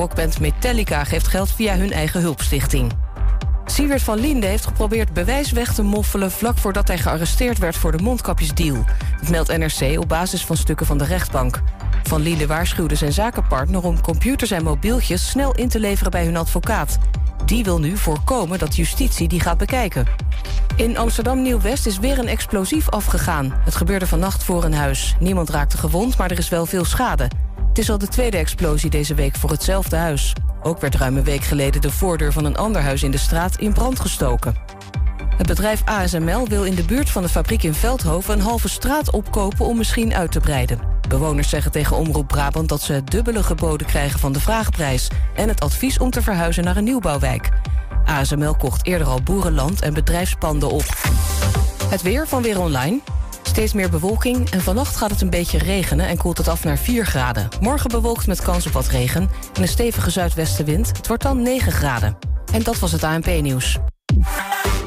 [0.00, 2.92] Rockband Metallica geeft geld via hun eigen hulpstichting.
[3.64, 6.30] Siewert van Linde heeft geprobeerd bewijs weg te moffelen...
[6.30, 8.84] vlak voordat hij gearresteerd werd voor de mondkapjesdeal.
[9.20, 11.62] Dat meldt NRC op basis van stukken van de rechtbank.
[12.02, 15.30] Van Linde waarschuwde zijn zakenpartner om computers en mobieltjes...
[15.30, 16.98] snel in te leveren bij hun advocaat.
[17.44, 20.06] Die wil nu voorkomen dat justitie die gaat bekijken.
[20.76, 23.52] In Amsterdam Nieuw-West is weer een explosief afgegaan.
[23.64, 25.16] Het gebeurde vannacht voor een huis.
[25.18, 27.28] Niemand raakte gewond, maar er is wel veel schade.
[27.70, 30.32] Het is al de tweede explosie deze week voor hetzelfde huis.
[30.62, 33.58] Ook werd ruim een week geleden de voordeur van een ander huis in de straat
[33.58, 34.54] in brand gestoken.
[35.36, 38.34] Het bedrijf ASML wil in de buurt van de fabriek in Veldhoven...
[38.34, 40.80] een halve straat opkopen om misschien uit te breiden.
[41.08, 45.08] Bewoners zeggen tegen Omroep Brabant dat ze dubbele geboden krijgen van de vraagprijs...
[45.34, 47.48] en het advies om te verhuizen naar een nieuwbouwwijk.
[48.04, 50.84] ASML kocht eerder al boerenland en bedrijfspanden op.
[51.88, 53.00] Het weer van Weer Online.
[53.50, 56.06] Steeds meer bewolking en vannacht gaat het een beetje regenen...
[56.06, 57.48] en koelt het af naar 4 graden.
[57.60, 60.96] Morgen bewolkt met kans op wat regen en een stevige zuidwestenwind.
[60.96, 62.16] Het wordt dan 9 graden.
[62.52, 63.78] En dat was het ANP-nieuws.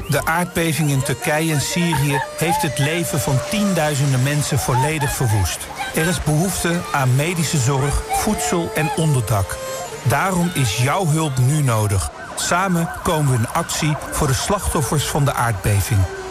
[0.08, 5.66] De aardbeving in Turkije en Syrië heeft het leven van tienduizenden mensen volledig verwoest.
[5.94, 9.58] Er is behoefte aan medische zorg, voedsel en onderdak.
[10.02, 12.10] Daarom is jouw hulp nu nodig.
[12.36, 16.00] Samen komen we in actie voor de slachtoffers van de aardbeving.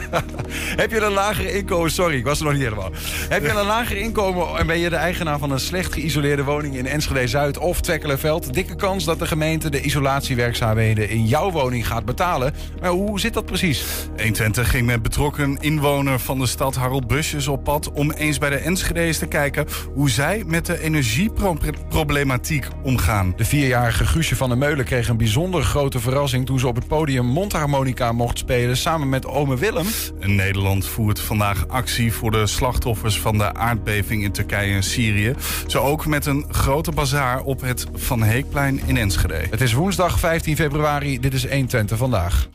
[0.82, 1.90] Heb je een lager inkomen?
[1.90, 2.90] Sorry, ik was er nog niet helemaal.
[3.32, 6.76] Heb je een lager inkomen en ben je de eigenaar van een slecht geïsoleerde woning
[6.76, 8.54] in Enschede Zuid of Twekkelenveld?
[8.54, 12.54] Dikke kans dat de gemeente de isolatiewerkzaamheden in jouw woning gaat betalen.
[12.80, 13.84] Maar hoe zit dat precies?
[14.16, 18.50] 120 ging met betrokken inwoner van de stad Harold Busjes op pad om eens bij
[18.50, 23.32] de Enschede's te kijken hoe zij met de energieproblematiek omgaan.
[23.36, 26.88] De vierjarige Guusje van der Meulen kreeg een bijzonder grote verrassing toen ze op het
[26.88, 29.86] podium mondharmonica mocht spelen samen met ome Willem.
[30.20, 35.34] Nederland voert vandaag actie voor de slachtoffers van de aardbeving in Turkije en Syrië.
[35.66, 39.46] Zo ook met een grote bazaar op het Van Heekplein in Enschede.
[39.50, 41.20] Het is woensdag 15 februari.
[41.20, 42.48] Dit is 120 vandaag.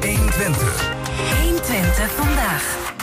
[0.00, 0.92] 120.
[1.42, 2.93] 120 vandaag.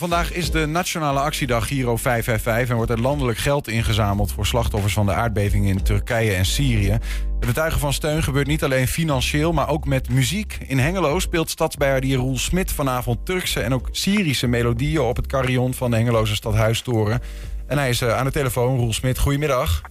[0.00, 4.92] Vandaag is de nationale actiedag Giro 555 en wordt er landelijk geld ingezameld voor slachtoffers
[4.92, 6.90] van de aardbeving in Turkije en Syrië.
[6.90, 10.58] Het betuigen van steun gebeurt niet alleen financieel, maar ook met muziek.
[10.66, 15.74] In Hengelo speelt stadsbeheerder Roel Smit vanavond Turkse en ook Syrische melodieën op het carillon
[15.74, 17.20] van de Hengeloze Stadhuistoren.
[17.66, 19.18] En hij is eh, aan de telefoon, Roel Smit.
[19.18, 19.82] Goedemiddag.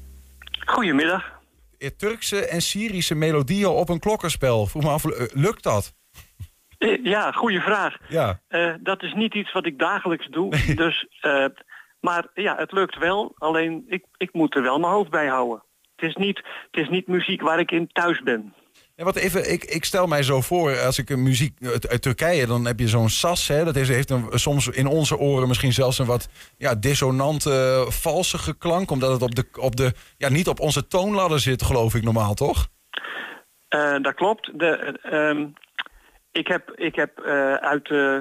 [0.66, 1.24] Goedemiddag.
[1.98, 4.68] Turkse en Syrische melodieën op een klokkenspel.
[4.68, 5.94] Vroeg me af, eh, lukt dat?
[6.80, 7.98] Eh, Ja, goede vraag.
[8.08, 8.40] Ja.
[8.48, 10.50] Eh, dat is niet iets wat ik dagelijks doe.
[10.76, 11.46] Dus, eh,
[12.00, 13.34] maar ja, het lukt wel.
[13.38, 15.64] Alleen ik, ik moet er wel mijn hoofd bij houden.
[15.96, 16.38] Het is, niet,
[16.72, 18.54] het is niet muziek waar ik in thuis ben.
[18.96, 22.02] Ja, wat even, ik, ik stel mij zo voor, als ik een muziek uit, uit
[22.02, 23.48] Turkije, dan heb je zo'n sas.
[23.48, 27.86] Hè, dat is, heeft een, soms in onze oren misschien zelfs een wat ja, dissonante,
[27.90, 28.92] valsige klank.
[28.92, 32.34] Omdat het op de, op de, ja, niet op onze toonladder zit, geloof ik normaal,
[32.34, 32.68] toch?
[33.68, 34.60] Eh, dat klopt.
[34.60, 35.48] De, eh, ehm,
[36.40, 38.18] ik heb, ik heb eh, uit, eh,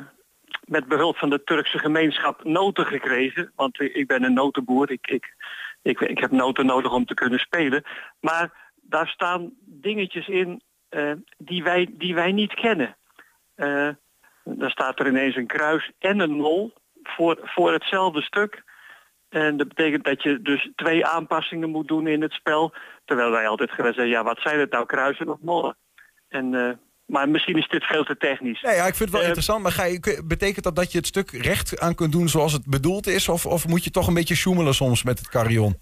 [0.64, 3.52] met behulp van de Turkse gemeenschap noten gekregen.
[3.54, 4.90] Want ik ben een notenboer.
[4.90, 5.34] Ik, ik,
[5.82, 7.84] ik, ik heb noten nodig om te kunnen spelen.
[8.20, 12.96] Maar daar staan dingetjes in eh, die, wij, die wij niet kennen.
[14.44, 18.62] Dan staat er ineens een kruis en een nul voor, voor hetzelfde stuk.
[19.28, 22.74] En dat betekent dat je dus twee aanpassingen moet doen in het spel.
[23.04, 25.76] Terwijl wij altijd gewend zijn, ja wat zijn het nou, kruisen of nollen?
[26.28, 28.62] En, maar misschien is dit veel te technisch.
[28.62, 29.62] Nee, ja, ik vind het wel Eh, interessant.
[29.62, 32.66] Maar ga je, betekent dat dat je het stuk recht aan kunt doen zoals het
[32.66, 33.28] bedoeld is?
[33.28, 35.78] Of, of moet je toch een beetje sjoemelen soms met het carillon?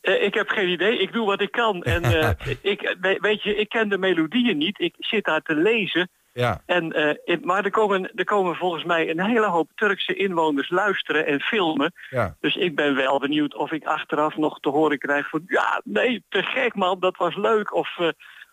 [0.00, 1.82] Eh, ik heb geen idee, ik doe wat ik kan.
[1.94, 2.30] En eh,
[2.62, 4.80] ik, we- weet je, ik ken de melodieën niet.
[4.80, 6.10] Ik zit daar te lezen.
[6.32, 6.62] Ja.
[6.66, 6.92] En,
[7.24, 11.40] in- maar er komen, er komen volgens mij een hele hoop Turkse inwoners luisteren en
[11.40, 11.92] filmen.
[12.10, 12.36] Ja.
[12.40, 15.42] Dus ik ben wel benieuwd of ik achteraf nog te horen krijg van...
[15.46, 17.74] ja, nee, te gek man, dat was leuk.
[17.74, 17.96] Of,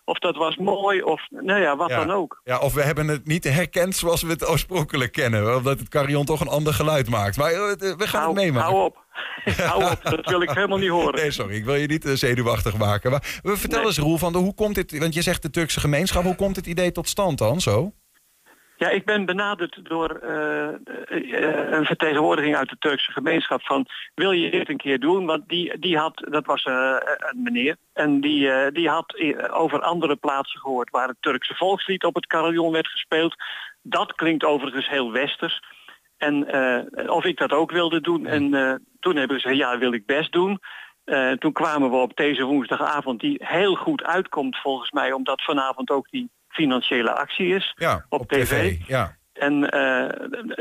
[0.08, 1.96] of dat was mooi, of nou ja, wat Ja.
[1.96, 2.40] dan ook.
[2.44, 5.56] Ja, of we hebben het niet herkend zoals we het oorspronkelijk kennen.
[5.56, 7.36] Omdat het carillon toch een ander geluid maakt.
[7.36, 8.70] Maar eh, we gaan hou, het meemaken.
[8.70, 8.96] hou op.
[9.70, 11.14] hou op, dat wil ik helemaal niet horen.
[11.14, 13.10] Nee, sorry, ik wil je niet eh, zenuwachtig maken.
[13.10, 13.86] Maar eh, vertel Nee.
[13.86, 14.98] eens, Roel, van de, hoe komt dit...
[14.98, 16.22] Want je zegt de Turkse gemeenschap.
[16.22, 17.92] Hoe komt het idee tot stand dan, zo?
[18.78, 24.32] Ja, ik ben benaderd door eh, eh, een vertegenwoordiging uit de Turkse gemeenschap van wil
[24.32, 25.26] je dit een keer doen?
[25.26, 29.60] Want die, die had, dat was eh, een meneer, en die, eh, die had eh,
[29.60, 33.34] over andere plaatsen gehoord waar het Turkse volkslied op het carillon werd gespeeld.
[33.82, 35.60] Dat klinkt overigens heel westers.
[36.16, 38.26] En eh, of ik dat ook wilde doen.
[38.26, 40.58] En eh, toen hebben ze gezegd, ja, wil ik best doen.
[41.04, 45.90] Eh, toen kwamen we op deze woensdagavond, die heel goed uitkomt volgens mij, omdat vanavond
[45.90, 48.76] ook die financiële actie is Ja, op, tv.
[48.86, 49.16] Ja.
[49.32, 50.08] En eh,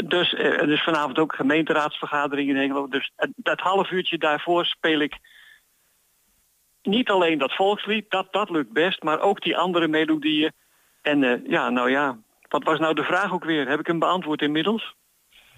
[0.07, 2.87] dus, eh, dus vanavond ook gemeenteraadsvergadering in Hengelo.
[2.87, 5.17] Dus dat half uurtje daarvoor speel ik
[6.81, 10.51] niet alleen dat volkslied, dat, dat lukt best, maar ook die andere melodieën.
[11.01, 12.17] En eh, ja, nou ja,
[12.49, 13.67] wat was nou de vraag ook weer?
[13.67, 14.95] Heb ik hem beantwoord inmiddels?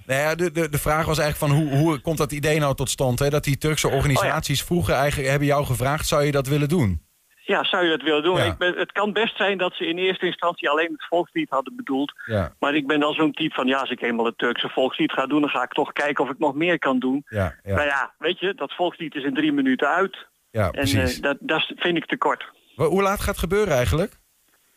[0.06, 2.76] Nou ja, de, de, de vraag was eigenlijk van hoe, hoe komt dat idee nou
[2.76, 3.20] tot stand?
[3.20, 3.30] Hè?
[3.30, 6.08] Dat die Turkse organisaties vroeger eigenlijk hebben jou gevraagd...
[6.08, 7.09] zou je dat willen doen?
[7.50, 8.38] Ja, zou je dat willen doen?
[8.38, 8.44] Ja.
[8.44, 11.76] Ik ben, het kan best zijn dat ze in eerste instantie alleen het volkslied hadden
[11.76, 12.14] bedoeld.
[12.26, 15.12] Ja, Maar ik ben dan zo'n type van, ja, als ik eenmaal het Turkse volkslied
[15.12, 15.42] ga doen...
[15.42, 17.26] dan ga ik toch kijken of ik nog meer kan doen.
[17.30, 20.28] ja, ja, Nou ja, weet je, dat volkslied is in drie minuten uit.
[20.52, 22.46] ja En eh, dat, dat vind ik te kort.
[22.76, 24.14] Hoe laat gaat het gebeuren eigenlijk?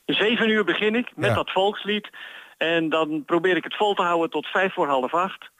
[0.04, 1.34] Zeven uur begin ik met Ja.
[1.34, 2.10] dat volkslied.
[2.56, 5.50] En dan probeer ik het vol te houden tot vijf voor half acht.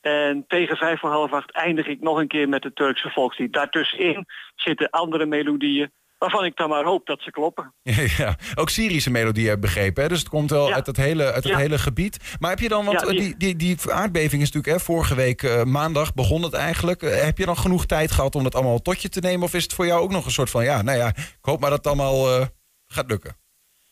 [0.00, 3.52] En tegen vijf voor half acht eindig ik nog een keer met het Turkse volkslied.
[3.52, 5.90] Daartussenin zitten andere melodieën
[6.22, 7.74] waarvan ik dan maar hoop dat ze kloppen.
[8.18, 10.02] ja, ook Syrische melodie heb begrepen.
[10.02, 10.08] Hè?
[10.08, 10.74] Dus het komt wel Ja.
[10.74, 11.58] uit het, hele, uit het Ja.
[11.58, 12.36] hele gebied.
[12.38, 14.84] Maar heb je dan, want Ja, eh, die- die, die, die aardbeving is natuurlijk hè,
[14.84, 17.02] vorige week eh, maandag begon het eigenlijk.
[17.02, 19.42] Eh, heb je dan genoeg tijd gehad om dat allemaal tot je te nemen?
[19.42, 21.60] Of is het voor jou ook nog een soort van, ja, nou ja, ik hoop
[21.60, 22.48] maar dat het allemaal
[22.86, 23.36] gaat lukken?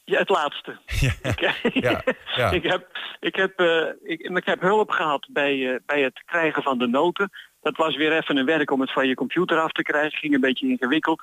[0.05, 0.79] Ja, het laatste.
[1.01, 2.03] Ja, Ik, ja,
[2.37, 2.51] ja.
[2.51, 2.87] ik, heb,
[3.21, 3.61] ik, heb,
[4.03, 7.31] ik, ik heb hulp gehad bij, eh, bij het krijgen van de noten.
[7.61, 10.19] Dat was weer even een werk om het van je computer af te krijgen.
[10.19, 11.23] Ging een beetje ingewikkeld.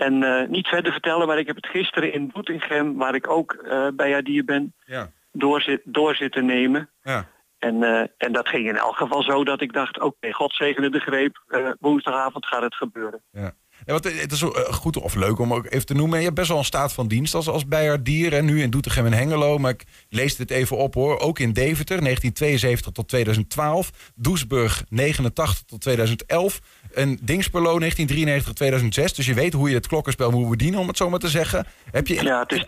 [0.00, 3.52] En eh, niet verder vertellen, maar ik heb het gisteren in Boetingem, waar ik ook
[3.52, 6.90] eh, bij Adir ben, ja, door, zit, door zitten nemen.
[7.02, 7.28] ja.
[7.58, 10.90] En, eh, en dat ging in elk geval zo dat ik dacht, oké, God zegene
[10.90, 11.42] de greep.
[11.80, 13.22] woensdagavond gaat het gebeuren.
[13.32, 13.52] Ja.
[13.86, 16.18] Ja, want het is eh, goed of leuk om ook even te noemen.
[16.18, 18.32] Je hebt best wel een staat van dienst als, als bijaardier.
[18.32, 19.58] En nu in Doetinchem en Hengelo.
[19.58, 21.18] Maar ik lees dit even op hoor.
[21.18, 23.90] Ook in Deventer, 1972 tot 2012.
[24.14, 26.60] Doesburg, 89 tot 2011.
[26.94, 29.14] En Dingsperlo, 1993 tot 2006.
[29.14, 31.66] Dus je weet hoe je het klokkenspel moet bedienen, om het zo maar te zeggen.
[31.90, 32.64] Heb je in, Ja, het is,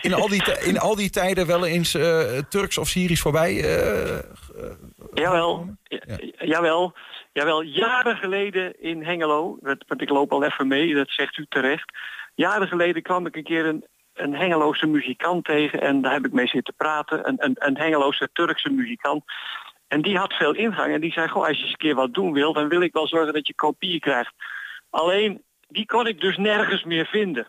[0.00, 3.64] in, al, die, in al die tijden wel eens eh, Turks of Syrisch voorbij?
[3.64, 4.18] eh,
[5.14, 6.94] Jawel, ja, jawel,
[7.38, 7.62] jawel.
[7.62, 11.92] Jaren geleden in Hengelo, want ik loop al even mee, dat zegt u terecht.
[12.34, 16.32] Jaren geleden kwam ik een keer een, een Hengeloze muzikant tegen en daar heb ik
[16.32, 17.28] mee zitten praten.
[17.28, 19.24] Een, een, een Hengeloze Turkse muzikant.
[19.88, 22.14] En die had veel ingang en die zei, goh, als je eens een keer wat
[22.14, 24.32] doen wil, dan wil ik wel zorgen dat je kopieën krijgt.
[24.90, 27.46] Alleen, die kon ik dus nergens meer vinden.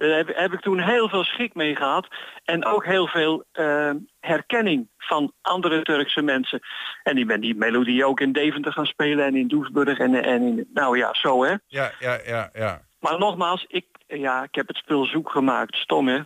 [0.00, 2.08] Daar heb, heb ik toen heel veel schik mee gehad.
[2.44, 6.60] En ook heel veel eh, herkenning van andere Turkse mensen.
[7.02, 9.98] En die ben die melodie ook in Deventer gaan spelen en in Doesburg.
[9.98, 11.54] En, en in, nou ja, zo hè.
[11.66, 12.80] ja, ja, ja, ja.
[13.00, 15.76] Maar nogmaals, ik, ja, ik heb het spul zoek gemaakt.
[15.76, 16.20] Stom hè.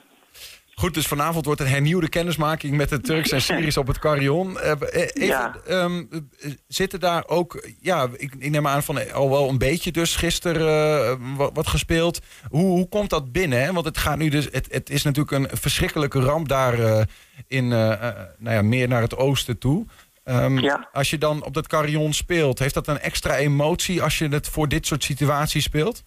[0.74, 4.60] Goed, dus vanavond wordt een hernieuwde kennismaking met de Turks en Syrisch op het Carillon.
[4.60, 5.56] Eh, eh, even, Ja.
[5.66, 9.92] ehm, eh, zitten daar ook, ja, ik, ik neem aan van al wel een beetje
[9.92, 12.20] dus gisteren wat, wat gespeeld.
[12.48, 13.62] Hoe, hoe komt dat binnen?
[13.62, 13.72] Hè?
[13.72, 17.06] Want het gaat nu dus, het, het is natuurlijk een verschrikkelijke ramp daar
[17.46, 19.86] in, nou ja, meer naar het oosten toe.
[20.24, 20.88] Ehm, Ja.
[20.92, 24.48] Als je dan op dat carillon speelt, heeft dat een extra emotie als je het
[24.48, 26.04] voor dit soort situaties speelt?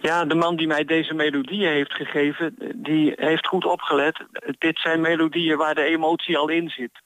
[0.00, 4.24] Ja, de man die mij deze melodieën heeft gegeven, die heeft goed opgelet.
[4.58, 7.00] Dit zijn melodieën waar de emotie al in zit.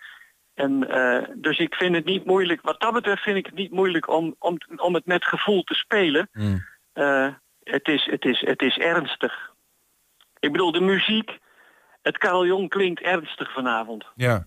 [0.55, 3.71] En eh, dus ik vind het niet moeilijk, wat dat betreft vind ik het niet
[3.71, 6.29] moeilijk om, om, om het met gevoel te spelen.
[6.33, 6.67] Hmm.
[6.93, 7.29] Eh,
[7.63, 9.53] het, is, het, is, het is ernstig.
[10.39, 11.39] Ik bedoel, de muziek,
[12.03, 14.05] het carillon klinkt ernstig vanavond.
[14.15, 14.47] Ja.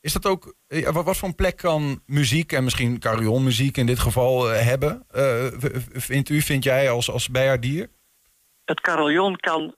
[0.00, 3.98] Is dat ook, eh, wat, voor een plek kan muziek en misschien carillonmuziek in dit
[3.98, 5.04] geval eh, hebben?
[5.10, 5.46] Eh,
[5.92, 7.88] vindt u, vind jij als, als bijaardier?
[8.64, 9.74] Het carillon kan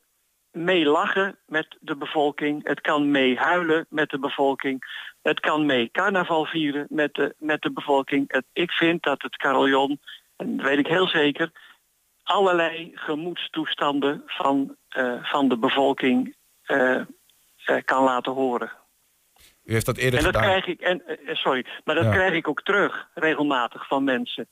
[0.51, 2.69] mee lachen met de bevolking.
[2.69, 4.85] Het kan mee huilen met de bevolking.
[5.23, 8.43] Het kan mee carnaval vieren met de, met de bevolking.
[8.53, 10.01] Ik vind dat het carillon,
[10.37, 11.53] en dat weet ik heel zeker,
[12.23, 14.77] allerlei gemoedstoestanden van,
[15.23, 16.37] van de bevolking
[17.85, 18.82] kan laten horen.
[19.65, 20.49] U heeft dat eerder En dat gedaan.
[20.51, 22.11] krijg ik, en, eh, sorry, maar dat Ja.
[22.11, 24.49] krijg ik ook terug regelmatig van mensen.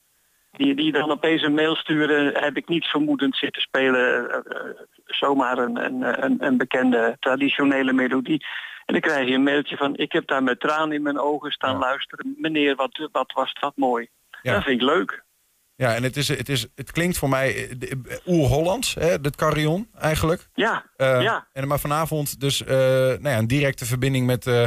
[0.50, 4.30] Die, die dan opeens een mail sturen, heb ik niet vermoedend zitten spelen.
[4.30, 4.76] eh, eh,
[5.06, 8.46] zomaar een, een, een, een bekende traditionele melodie.
[8.86, 11.50] En dan krijg je een mailtje van, ik heb daar met tranen in mijn ogen
[11.50, 12.34] staan luisteren.
[12.38, 14.08] Meneer, wat, wat was dat mooi.
[14.42, 14.52] Ja.
[14.52, 15.22] Dat vind ik leuk.
[15.76, 20.48] Ja, en het, is, het, is, het klinkt voor mij eh, oer-Hollands, het carillon eigenlijk.
[20.54, 21.46] Ja, Eh, ja.
[21.52, 24.64] En maar vanavond dus eh, nou ja, een directe verbinding met eh,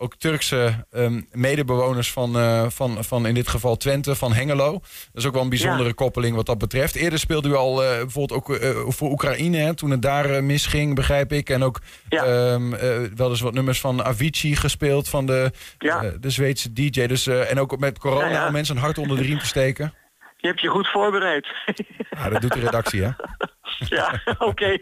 [0.00, 4.72] ook Turkse ehm, medebewoners van, eh, van, van in dit geval Twente, van Hengelo.
[4.72, 4.80] Dat
[5.12, 5.94] is ook wel een bijzondere Ja.
[5.94, 6.94] koppeling wat dat betreft.
[6.94, 10.94] Eerder speelde u al eh, bijvoorbeeld ook eh, voor Oekraïne, hè, toen het daar misging,
[10.94, 11.50] begrijp ik.
[11.50, 12.24] En ook Ja.
[12.24, 16.12] ehm, eh, wel eens wat nummers van Avicii gespeeld, van de, Ja.
[16.20, 17.06] de Zweedse DJ.
[17.06, 19.94] Dus, en ook met corona om mensen een hart onder de riem te steken.
[20.40, 21.46] Je hebt je goed voorbereid.
[22.10, 23.10] Ja, dat doet de redactie, hè?
[23.96, 24.66] ja, oké.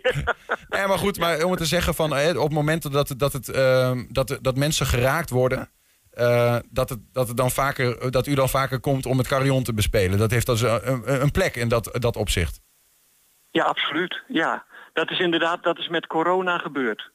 [0.69, 3.33] Nee, maar goed, maar om het te zeggen van eh, op momenten dat, het- dat,
[3.33, 5.71] het, ehm, dat, dat mensen geraakt worden.
[6.11, 9.63] eh, dat, het, dat, het dan vaker, dat u dan vaker komt om het carillon
[9.63, 10.19] te bespelen.
[10.19, 12.61] Dat heeft dus een, een, een plek in dat, dat opzicht.
[13.51, 14.23] Ja, absoluut.
[14.29, 17.11] Ja, dat is inderdaad, dat is met corona gebeurd.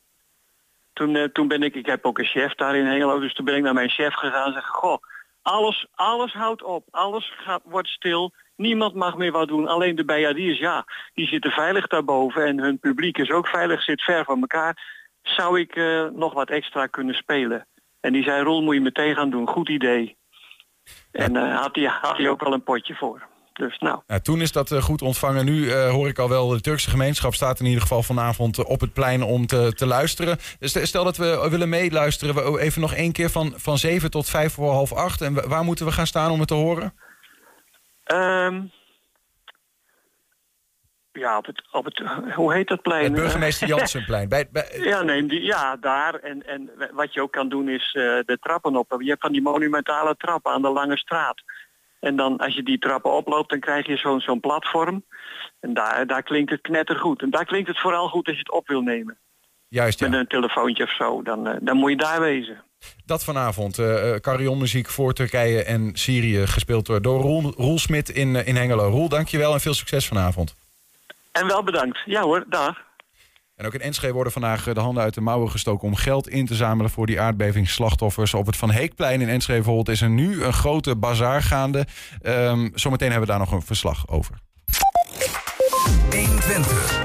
[0.93, 3.45] Toen, eh, toen ben ik, ik heb ook een chef daar in Hengelo, dus toen
[3.45, 4.97] ben ik naar mijn chef gegaan en zeg, goh,
[5.43, 10.05] alles, alles houdt op, alles gaat, wordt stil, niemand mag meer wat doen, alleen de
[10.05, 14.41] bijaardiers, ja, die zitten veilig daarboven en hun publiek is ook veilig, zit ver van
[14.41, 15.01] elkaar.
[15.21, 17.67] Zou ik eh, nog wat extra kunnen spelen?
[17.99, 20.17] En die zei, Roel, moet je meteen gaan doen, goed idee.
[21.11, 23.27] En eh, had hij had ook al een potje voor.
[23.53, 25.45] Dus nou, Nou, toen is dat eh, goed ontvangen.
[25.45, 28.69] Nu eh, hoor ik al wel, de Turkse gemeenschap staat in ieder geval vanavond eh,
[28.69, 30.37] op het plein om te, te luisteren.
[30.59, 34.53] Stel dat we willen meeluisteren, we- even nog één keer van, van 7 tot 5
[34.53, 35.21] voor half 8.
[35.21, 36.93] En wa- waar moeten we gaan staan om het te horen?
[38.03, 38.61] Ehm,
[41.11, 42.01] ja, op het, op het,
[42.35, 43.03] hoe heet dat plein?
[43.03, 44.29] Het burgemeester Jansenplein.
[44.29, 46.15] Bij, bij, Ja, nee, die, ja, daar.
[46.15, 47.91] En, en wat je ook kan doen is
[48.25, 48.95] de trappen op.
[49.01, 51.41] Je hebt van die monumentale trappen aan de Lange Straat.
[52.03, 55.03] En dan als je die trappen oploopt, dan krijg je zo'n zo'n platform.
[55.59, 57.21] En daar, daar klinkt het knettergoed.
[57.21, 59.17] En daar klinkt het vooral goed als je het op wil nemen.
[59.67, 60.09] juist, ja.
[60.09, 61.21] Met een telefoontje of zo.
[61.21, 62.63] Dan, eh, dan moet je daar wezen.
[63.05, 63.79] Dat vanavond.
[63.79, 66.47] eh carillonmuziek voor Turkije en Syrië.
[66.47, 68.89] Gespeeld door, door Roel, Roel Smit in, eh, in Hengelo.
[68.89, 70.55] Roel, dankjewel en veel succes vanavond.
[71.31, 71.99] En wel bedankt.
[72.05, 72.81] Ja hoor, dag.
[73.55, 75.87] En ook in Enschede worden vandaag eh, de handen uit de mouwen gestoken...
[75.87, 78.33] om geld in te zamelen voor die aardbevingsslachtoffers.
[78.33, 81.85] Op het Van Heekplein in Enschede bijvoorbeeld is er nu een grote bazaar gaande.
[82.21, 84.35] Ehm, zometeen hebben we daar nog een verslag over.
[86.11, 87.01] 120.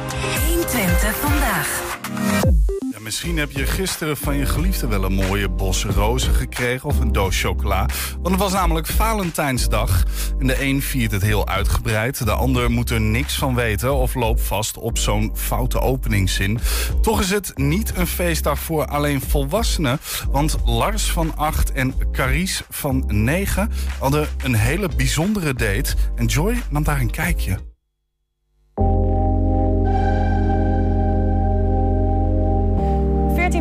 [0.46, 2.76] 120 vandaag.
[3.08, 7.12] Misschien heb je gisteren van je geliefde wel een mooie bos rozen gekregen of een
[7.12, 7.86] doos chocola.
[8.12, 10.04] Want het was namelijk Valentijnsdag.
[10.38, 14.14] En de een viert het heel uitgebreid, de ander moet er niks van weten of
[14.14, 16.58] loopt vast op zo'n foute openingszin.
[17.02, 20.00] Toch is het niet een feestdag voor alleen volwassenen.
[20.30, 25.94] Want Lars van 8 en Carice van 9 hadden een hele bijzondere date.
[26.16, 27.67] En Joy nam daar een kijkje.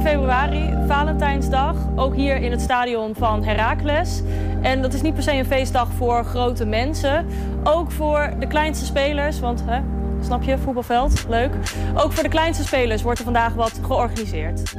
[0.07, 4.21] Februari, Valentijnsdag, ook hier in het stadion van Heracles.
[4.61, 7.25] En dat is niet per se een feestdag voor grote mensen,
[7.63, 9.79] ook voor de kleinste spelers, want hè,
[10.21, 11.51] snap je, voetbalveld, leuk.
[11.95, 14.75] Ook voor de kleinste spelers wordt er vandaag wat georganiseerd.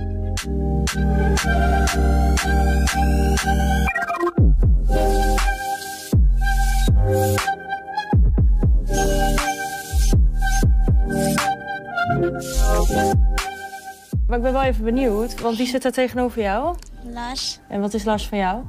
[14.29, 16.77] Maar ik ben wel even benieuwd, want wie zit daar tegenover jou?
[17.13, 18.63] Lars, En wat is Lars van jou?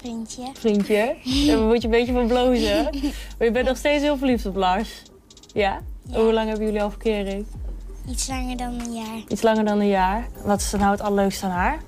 [0.00, 0.42] vriendje.
[0.54, 1.16] Vriendje.
[1.46, 2.84] Daar moet je een beetje van blozen.
[3.38, 5.02] Maar je bent nog steeds heel verliefd op Lars.
[5.52, 5.80] Ja?
[6.12, 7.46] Hoe lang hebben jullie al verkering?
[8.08, 9.22] Iets langer dan een jaar.
[9.28, 10.26] Iets langer dan een jaar.
[10.44, 11.78] Wat is dan nou het allerleukste aan haar?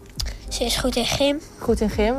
[0.48, 1.40] Ze is goed in gym.
[1.58, 2.14] Goed in gym.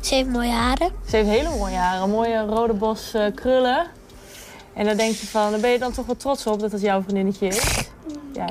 [0.00, 0.90] Ze heeft mooie haren.
[1.08, 2.10] Ze heeft hele mooie haren.
[2.10, 3.86] Mooie rode bos eh, krullen.
[4.74, 6.80] En dan denk je van, dan ben je dan toch wel trots op dat het
[6.80, 7.88] jouw vriendinnetje is.
[8.32, 8.46] Ja,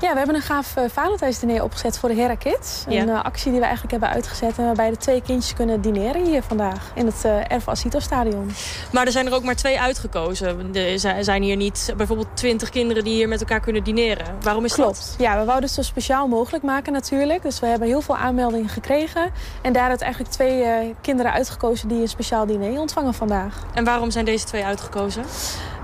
[0.00, 2.84] Ja, we hebben een gaaf uh, Valentijnsdiner opgezet voor de Hera Kids.
[2.88, 3.00] Ja.
[3.02, 4.58] Een uh, actie die we eigenlijk hebben uitgezet...
[4.58, 6.90] en waarbij de twee kindjes kunnen dineren hier vandaag...
[6.94, 8.50] in het uh, Erva Asito Stadion.
[8.92, 10.74] Maar er zijn er ook maar twee uitgekozen.
[10.74, 14.26] Er zijn hier niet bijvoorbeeld twintig kinderen die hier met elkaar kunnen dineren.
[14.40, 14.96] Waarom is Klopt.
[14.96, 15.14] dat?
[15.18, 17.42] Ja, we wouden het zo speciaal mogelijk maken natuurlijk.
[17.42, 19.30] Dus we hebben heel veel aanmeldingen gekregen.
[19.62, 21.88] En daaruit eigenlijk twee uh, kinderen uitgekozen...
[21.88, 23.62] die een speciaal diner ontvangen vandaag.
[23.74, 25.24] En waarom zijn deze twee uitgekozen?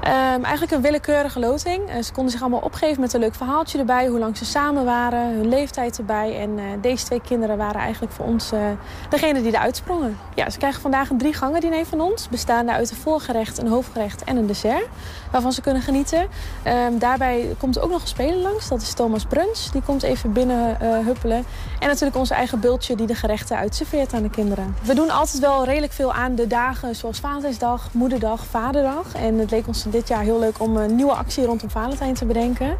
[0.07, 1.89] Ehm, eigenlijk een willekeurige loting.
[1.89, 4.85] Eh, ze konden zich allemaal opgeven met een leuk verhaaltje erbij, hoe lang ze samen
[4.85, 6.39] waren, hun leeftijd erbij.
[6.41, 8.61] En eh, deze twee kinderen waren eigenlijk voor ons uh,
[9.09, 10.19] degene die eruit sprongen.
[10.35, 13.69] Ja, ze krijgen vandaag een drie gangen diner van ons, bestaande uit een voorgerecht, een
[13.69, 14.89] hoofdgerecht en een dessert,
[15.31, 16.27] waarvan ze kunnen genieten.
[16.63, 19.71] Ehm, daarbij komt ook nog een speler langs, dat is Thomas Bruns.
[19.71, 21.45] Die komt even binnen huppelen.
[21.79, 24.77] En natuurlijk onze eigen bultje die de gerechten uitserveert aan de kinderen.
[24.83, 29.15] We doen altijd wel redelijk veel aan de dagen zoals Valentijnsdag, Moederdag, Vaderdag.
[29.15, 32.25] En het leek ons dit jaar heel leuk om een nieuwe actie rondom Valentijn te
[32.25, 32.77] bedenken.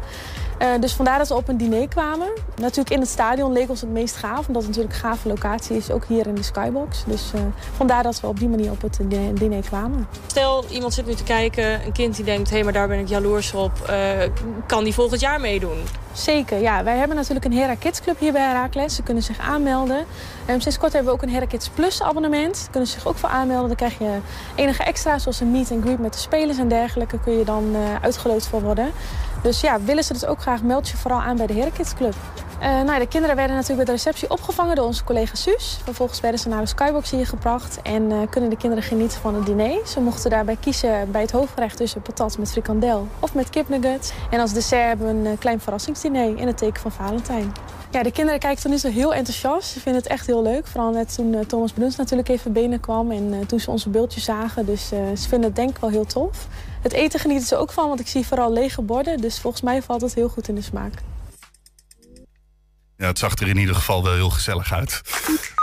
[0.61, 2.27] Uh, dus vandaar dat we op een diner kwamen.
[2.55, 4.47] Natuurlijk in het stadion leek ons het meest gaaf.
[4.47, 7.03] Omdat het natuurlijk een gave locatie is, ook hier in de Skybox.
[7.05, 7.41] Dus uh,
[7.75, 8.99] vandaar dat we op die manier op het
[9.33, 10.07] diner kwamen.
[10.27, 12.49] Stel, iemand zit nu te kijken, een kind die denkt...
[12.49, 13.71] hé, hey, maar daar ben ik jaloers op.
[13.89, 13.97] Uh,
[14.65, 15.77] kan die volgend jaar meedoen?
[16.13, 16.83] Zeker, ja.
[16.83, 18.95] Wij hebben natuurlijk een Hera Kids Club hier bij Herakles.
[18.95, 20.05] Ze kunnen zich aanmelden.
[20.49, 22.55] Um, sinds kort hebben we ook een Hera Kids Plus abonnement.
[22.55, 23.67] Daar kunnen ze zich ook voor aanmelden.
[23.67, 24.17] Dan krijg je
[24.55, 27.19] enige extra's zoals een meet and greet met de spelers en dergelijke.
[27.19, 28.91] Kun je dan uitgeloot voor worden.
[29.41, 31.93] Dus ja, willen ze dat ook graag, meld je vooral aan bij de Hera Kids
[31.93, 32.15] Club.
[32.61, 35.79] Uh, nou, de kinderen werden natuurlijk bij de receptie opgevangen door onze collega Suus.
[35.83, 39.35] Vervolgens werden ze naar de Skybox hier gebracht en uh, kunnen de kinderen genieten van
[39.35, 39.87] het diner.
[39.87, 44.11] Ze mochten daarbij kiezen bij het hoofdgerecht tussen patat met frikandel of met kipnuggets.
[44.29, 47.51] En als dessert hebben we een uh, klein verrassingsdiner in het teken van Valentijn.
[47.91, 49.69] Ja, de kinderen kijken tot nu toe heel enthousiast.
[49.69, 50.67] Ze vinden het echt heel leuk.
[50.67, 54.65] Vooral net toen Thomas Bruns natuurlijk even binnenkwam en toen ze onze beeldjes zagen.
[54.65, 56.47] Dus ze vinden het denk ik wel heel tof.
[56.81, 59.17] Het eten genieten ze ook van, want ik zie vooral lege borden.
[59.17, 60.93] Dus volgens mij valt het heel goed in de smaak.
[62.97, 65.01] Ja, het zag er in ieder geval wel heel gezellig uit.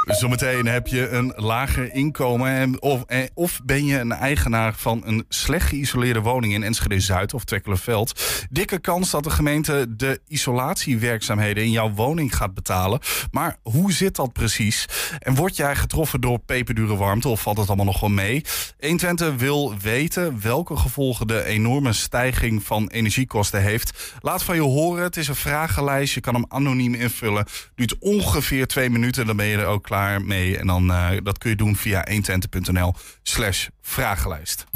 [0.06, 2.82] Zometeen heb je een lager inkomen.
[2.82, 7.44] Of, of ben je een eigenaar van een slecht geïsoleerde woning in Enschede Zuid of
[7.44, 8.22] Twekkelenveld.
[8.50, 13.00] Dikke kans dat de gemeente de isolatiewerkzaamheden in jouw woning gaat betalen.
[13.30, 14.88] Maar hoe zit dat precies?
[15.18, 18.44] En word jij getroffen door peperdure warmte of valt het allemaal nog wel mee?
[18.80, 24.14] 120 wil weten welke gevolgen de enorme stijging van energiekosten heeft.
[24.20, 25.02] Laat van je horen.
[25.02, 26.14] Het is een vragenlijst.
[26.14, 27.46] Je kan hem anoniem invullen.
[27.74, 29.26] Duurt ongeveer twee minuten.
[29.26, 29.92] Dan ben je er ook klaar
[30.24, 30.58] mee.
[30.58, 34.66] En dan, uh, dat kun je doen via 120.nl slash vragenlijst.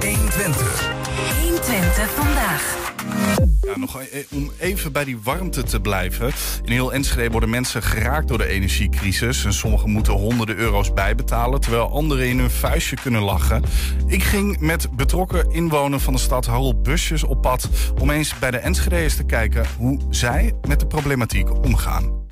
[0.00, 0.90] 120.
[1.40, 2.76] 120 vandaag.
[3.60, 6.32] Ja, nog e- om even bij die warmte te blijven.
[6.64, 9.44] In heel Enschede worden mensen geraakt door de energiecrisis.
[9.44, 11.60] En sommigen moeten honderden euro's bijbetalen...
[11.60, 13.62] terwijl anderen in hun vuistje kunnen lachen.
[14.06, 17.68] Ik ging met betrokken inwoner van de stad Harold Busjes op pad...
[18.00, 22.27] om eens bij de Enschede'ers te kijken hoe zij met de problematiek omgaan.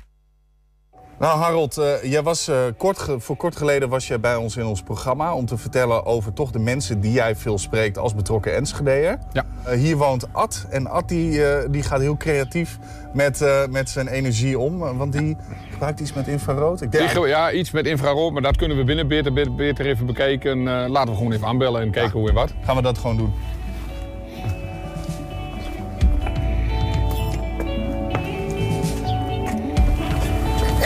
[1.19, 4.65] Nou Harold, uh, jij was, uh, kort voor kort geleden was je bij ons in
[4.65, 5.33] ons programma...
[5.33, 9.17] om te vertellen over toch de mensen die jij veel spreekt als betrokken Enschedeer.
[9.31, 9.45] Ja.
[9.67, 12.77] Uh, hier woont Ad en Ad die, die gaat heel creatief
[13.13, 14.97] met, met zijn energie om.
[14.97, 15.37] Want die
[15.71, 16.81] gebruikt iets met infrarood.
[16.81, 17.25] Ik denk...
[17.25, 20.63] Ja, iets met infrarood, maar dat kunnen we binnen beter, beter, beter even bekijken.
[20.89, 22.19] laten we gewoon even aanbellen en kijken ja.
[22.19, 22.53] hoe en wat.
[22.61, 23.33] Gaan we dat gewoon doen.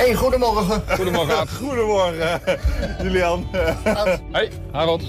[0.01, 0.83] Hey, goedemorgen.
[0.87, 2.41] Goedemorgen, Goedemorgen,
[3.01, 3.47] Julian.
[4.31, 5.03] Hey, Harold.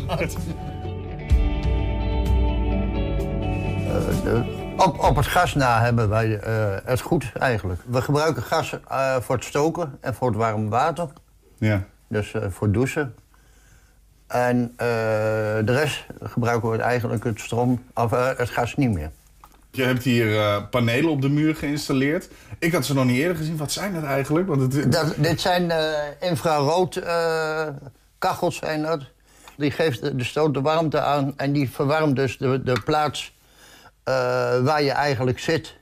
[4.25, 4.41] Uh,
[4.77, 7.81] op, op het gas na hebben wij uh, het goed eigenlijk.
[7.87, 11.09] We gebruiken gas uh, voor het stoken en voor het warm water.
[11.59, 11.83] Ja.
[12.09, 13.15] Dus voor douchen.
[14.27, 19.11] En de rest gebruiken we eigenlijk het, stroom, of, het gas niet meer.
[19.75, 22.29] Je hebt hier uh, panelen op de muur geïnstalleerd.
[22.59, 23.57] Ik had ze nog niet eerder gezien.
[23.57, 24.47] Wat zijn dat eigenlijk?
[24.47, 24.93] Want het...
[24.93, 27.69] dat, dit zijn uh, infrarood uh,
[28.19, 29.01] kachels zijn dat.
[29.57, 33.37] Die geeft de stoot de warmte aan en die verwarmt dus de, de plaats
[34.63, 35.77] waar je eigenlijk zit.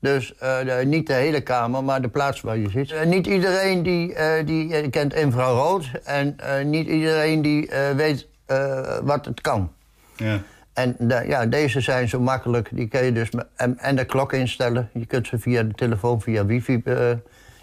[0.00, 3.04] Dus de, niet de hele kamer, maar de plaats waar je zit.
[3.04, 4.14] niet iedereen die,
[4.44, 8.26] die kent infrarood en niet iedereen die weet
[9.02, 9.72] wat het kan.
[10.16, 10.42] Ja.
[10.72, 12.68] En de, ja, deze zijn zo makkelijk.
[12.72, 14.90] Die kun je dus en, en de klok instellen.
[14.92, 17.10] Je kunt ze via de telefoon, via wifi uh,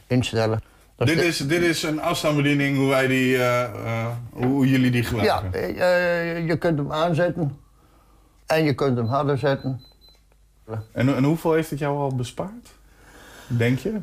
[0.07, 0.61] instellen.
[0.97, 5.75] Dit is, dit is een afstandsbediening hoe, wij die, uh, uh, hoe jullie die gebruiken?
[5.75, 5.95] Ja,
[6.35, 7.57] je kunt hem aanzetten.
[8.45, 9.81] En je kunt hem harder zetten.
[10.93, 12.73] En, en hoeveel heeft het jou al bespaard?
[13.47, 13.99] Denk je?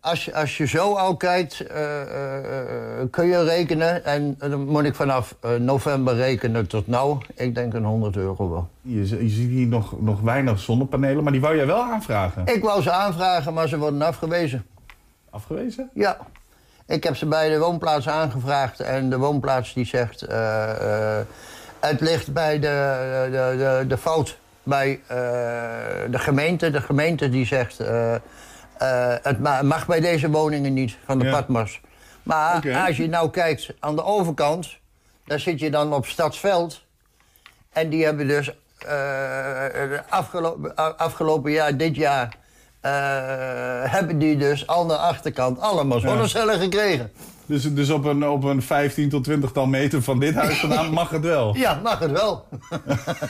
[0.00, 4.04] Als je, als je zo al kijkt, uh, uh, kun je rekenen.
[4.04, 7.18] En dan moet ik vanaf november rekenen tot nou.
[7.34, 8.68] Ik denk een 100 euro wel.
[8.80, 12.46] Je, je ziet hier nog, nog weinig zonnepanelen, maar die wou jij wel aanvragen?
[12.46, 14.66] Ik wou ze aanvragen, maar ze worden afgewezen.
[15.30, 15.90] Afgewezen?
[15.94, 16.16] Ja.
[16.86, 20.20] Ik heb ze bij de woonplaats aangevraagd en de woonplaats die zegt...
[21.80, 25.00] het ligt bij de, de, de, de fout bij
[26.10, 26.70] de gemeente.
[26.70, 27.80] De gemeente die zegt...
[28.82, 31.30] Uh, het mag bij deze woningen niet, van de ja.
[31.30, 31.80] Patmos.
[32.22, 32.86] Maar okay.
[32.86, 34.76] als je nou kijkt aan de overkant...
[35.24, 36.82] daar zit je dan op Stadsveld.
[37.72, 42.36] En die hebben dus eh, afgelopen, afgelopen jaar, dit jaar,
[42.80, 42.92] eh,
[43.92, 47.12] hebben die dus aan de achterkant allemaal zonnecellen gekregen.
[47.46, 50.92] Dus, dus op, een, op een 15 tot 20 tal meter van dit huis vandaan
[51.00, 51.56] mag het wel?
[51.56, 52.48] Ja, mag het wel.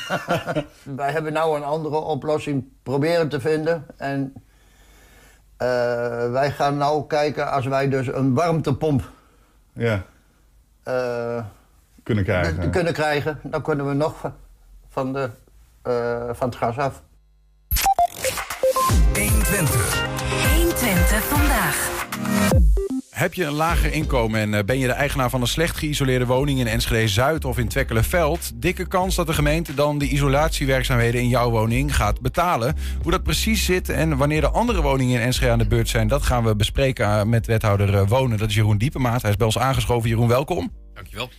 [0.96, 3.86] Wij hebben nou een andere oplossing proberen te vinden.
[3.96, 4.32] En
[5.58, 5.68] eh,
[6.30, 9.10] wij gaan nou kijken als wij dus een warmtepomp
[9.72, 10.02] Ja,
[10.82, 11.44] eh,
[12.02, 12.70] kunnen krijgen.
[12.70, 13.38] kunnen krijgen.
[13.42, 14.34] Dan kunnen we nog van-
[14.88, 15.30] van, de,
[15.82, 17.02] eh, van het gas af.
[19.14, 20.06] 120.
[20.56, 21.47] 120 vandaag.
[23.18, 26.26] Heb je een lager inkomen en eh, ben je de eigenaar van een slecht geïsoleerde
[26.26, 28.50] woning in Enschede Zuid of in Twekkelenveld?
[28.54, 32.76] Dikke kans dat de gemeente dan de isolatiewerkzaamheden in jouw woning gaat betalen.
[33.02, 36.08] Hoe dat precies zit en wanneer de andere woningen in Enschede aan de beurt zijn,
[36.08, 38.38] dat gaan we bespreken eh, met wethouder eh, Wonen.
[38.38, 39.22] Dat is Jeroen Diepemaat.
[39.22, 40.08] Hij is bij ons aangeschoven.
[40.08, 40.72] Jeroen, welkom.
[40.94, 41.30] Dankjewel.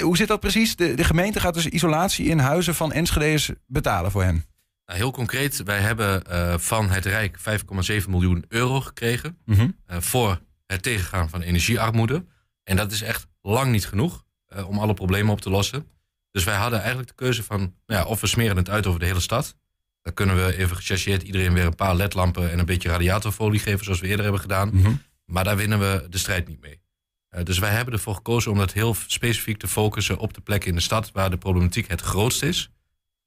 [0.00, 0.76] Hoe zit dat precies?
[0.76, 4.44] De, de gemeente gaat dus isolatie in huizen van Enschede's betalen voor hen.
[4.86, 6.22] Nou, heel concreet, wij hebben
[6.60, 9.68] van het Rijk 5,7 miljoen euro gekregen Mhm.
[9.86, 10.40] voor
[10.74, 12.24] het tegengaan van energiearmoede.
[12.62, 15.86] En dat is echt lang niet genoeg eh, om alle problemen op te lossen.
[16.30, 19.00] Dus wij hadden eigenlijk de keuze van, nou ja, of we smeren het uit over
[19.00, 19.56] de hele stad.
[20.02, 23.84] Dan kunnen we even gechargeerd iedereen weer een paar ledlampen en een beetje radiatorfolie geven,
[23.84, 24.70] zoals we eerder hebben gedaan.
[24.72, 24.92] Mhm.
[25.24, 26.82] Maar daar winnen we de strijd niet mee.
[27.28, 30.68] Eh, dus wij hebben ervoor gekozen om dat heel specifiek te focussen op de plekken
[30.68, 32.68] in de stad waar de problematiek het grootst is.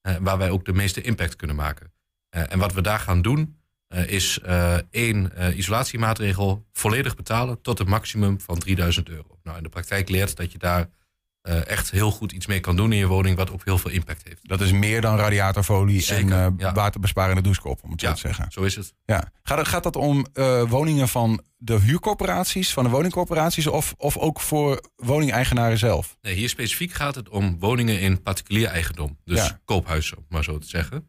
[0.02, 1.92] eh, waar wij ook de meeste impact kunnen maken.
[2.30, 7.80] En wat we daar gaan doen, eh, is eh, één eh, isolatiemaatregel volledig betalen tot
[7.80, 9.40] een maximum van 3000 euro.
[9.44, 10.90] Nou, in de praktijk leert dat je daar
[11.66, 14.24] echt heel goed iets mee kan doen in je woning, wat ook heel veel impact
[14.28, 14.48] heeft.
[14.48, 16.74] Dat is meer dan radiatorfolie Zeker, en ja.
[16.74, 18.46] waterbesparende douchekop, om het zo te zeggen.
[18.50, 18.94] Zo is het.
[19.06, 19.32] Ja.
[19.44, 20.26] Gaat, gaat dat om
[20.68, 26.18] woningen van de huurcorporaties, van de woningcorporaties, of, of ook voor woningeigenaren zelf?
[26.22, 29.18] Nee, hier specifiek gaat het om woningen in particulier eigendom.
[29.26, 29.60] Dus Ja.
[29.66, 31.08] koophuizen, om maar zo te zeggen.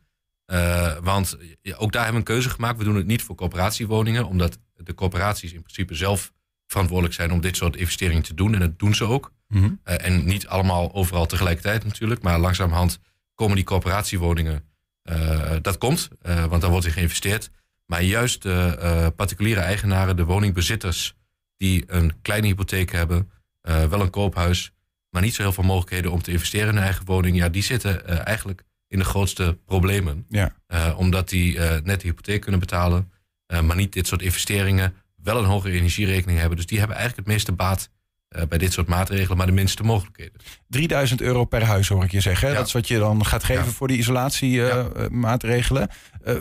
[0.49, 2.79] Eh, want ja, ook daar hebben we een keuze gemaakt.
[2.79, 6.33] We doen het niet voor coöperatiewoningen, omdat de coöperaties in principe zelf
[6.67, 8.55] verantwoordelijk zijn om dit soort investeringen te doen.
[8.55, 9.33] En dat doen ze ook.
[9.49, 9.71] Mhm.
[9.83, 12.23] Eh, en niet allemaal overal tegelijkertijd natuurlijk.
[12.23, 12.99] Maar langzamerhand
[13.35, 14.67] komen die coöperatiewoningen.
[15.03, 16.09] eh, dat komt,
[16.49, 17.51] want dan wordt er geïnvesteerd.
[17.87, 21.15] Maar juist de particuliere eigenaren, de woningbezitters...
[21.57, 23.31] die een kleine hypotheek hebben,
[23.61, 24.73] wel een koophuis...
[25.11, 27.37] maar niet zo heel veel mogelijkheden om te investeren in hun eigen woning...
[27.37, 30.27] ja, die zitten eigenlijk in de grootste problemen.
[30.29, 30.55] Ja.
[30.66, 33.12] Eh, omdat die eh, net de hypotheek kunnen betalen...
[33.46, 34.94] eh, maar niet dit soort investeringen...
[35.16, 36.57] wel een hogere energierekening hebben.
[36.57, 37.90] Dus die hebben eigenlijk het meeste baat
[38.29, 39.37] eh, bij dit soort maatregelen...
[39.37, 40.33] maar de minste mogelijkheden.
[40.69, 42.49] 3000 euro per huis hoor ik je zeggen.
[42.49, 42.55] Ja.
[42.55, 43.71] Dat is wat je dan gaat geven Ja.
[43.71, 45.88] voor die isolatiemaatregelen.
[46.23, 46.35] Eh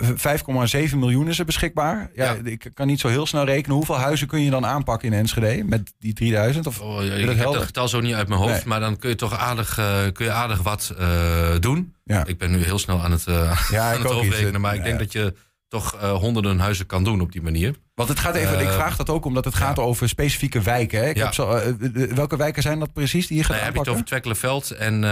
[0.89, 2.09] 5,7 miljoen is er beschikbaar.
[2.15, 3.75] Ja, Ik kan niet zo heel snel rekenen.
[3.75, 6.67] Hoeveel huizen kun je dan aanpakken in Enschede met die 3000?
[6.67, 7.53] Of, Oh, ik dat heb helder?
[7.59, 8.65] dat getal zo niet uit mijn hoofd, Nee.
[8.65, 11.95] maar dan kun je toch aardig, eh, kun je aardig wat eh, doen.
[12.03, 12.25] Ja.
[12.25, 14.99] Ik ben nu heel snel aan het, eh Ja, aan het overrekenen, maar ik denk
[14.99, 15.33] dat je
[15.67, 17.75] toch eh, honderden huizen kan doen op die manier.
[17.97, 20.99] Want het gaat even, ik Eh, vraag dat ook omdat het gaat over specifieke wijken.
[20.99, 21.09] Hè?
[21.09, 21.23] Ik Ja.
[21.23, 23.79] heb zo, eh, eh, welke wijken zijn dat precies die je gaat Nou, heb je
[23.79, 23.93] het aanpakken?
[23.93, 25.03] over Twekkelenveld en,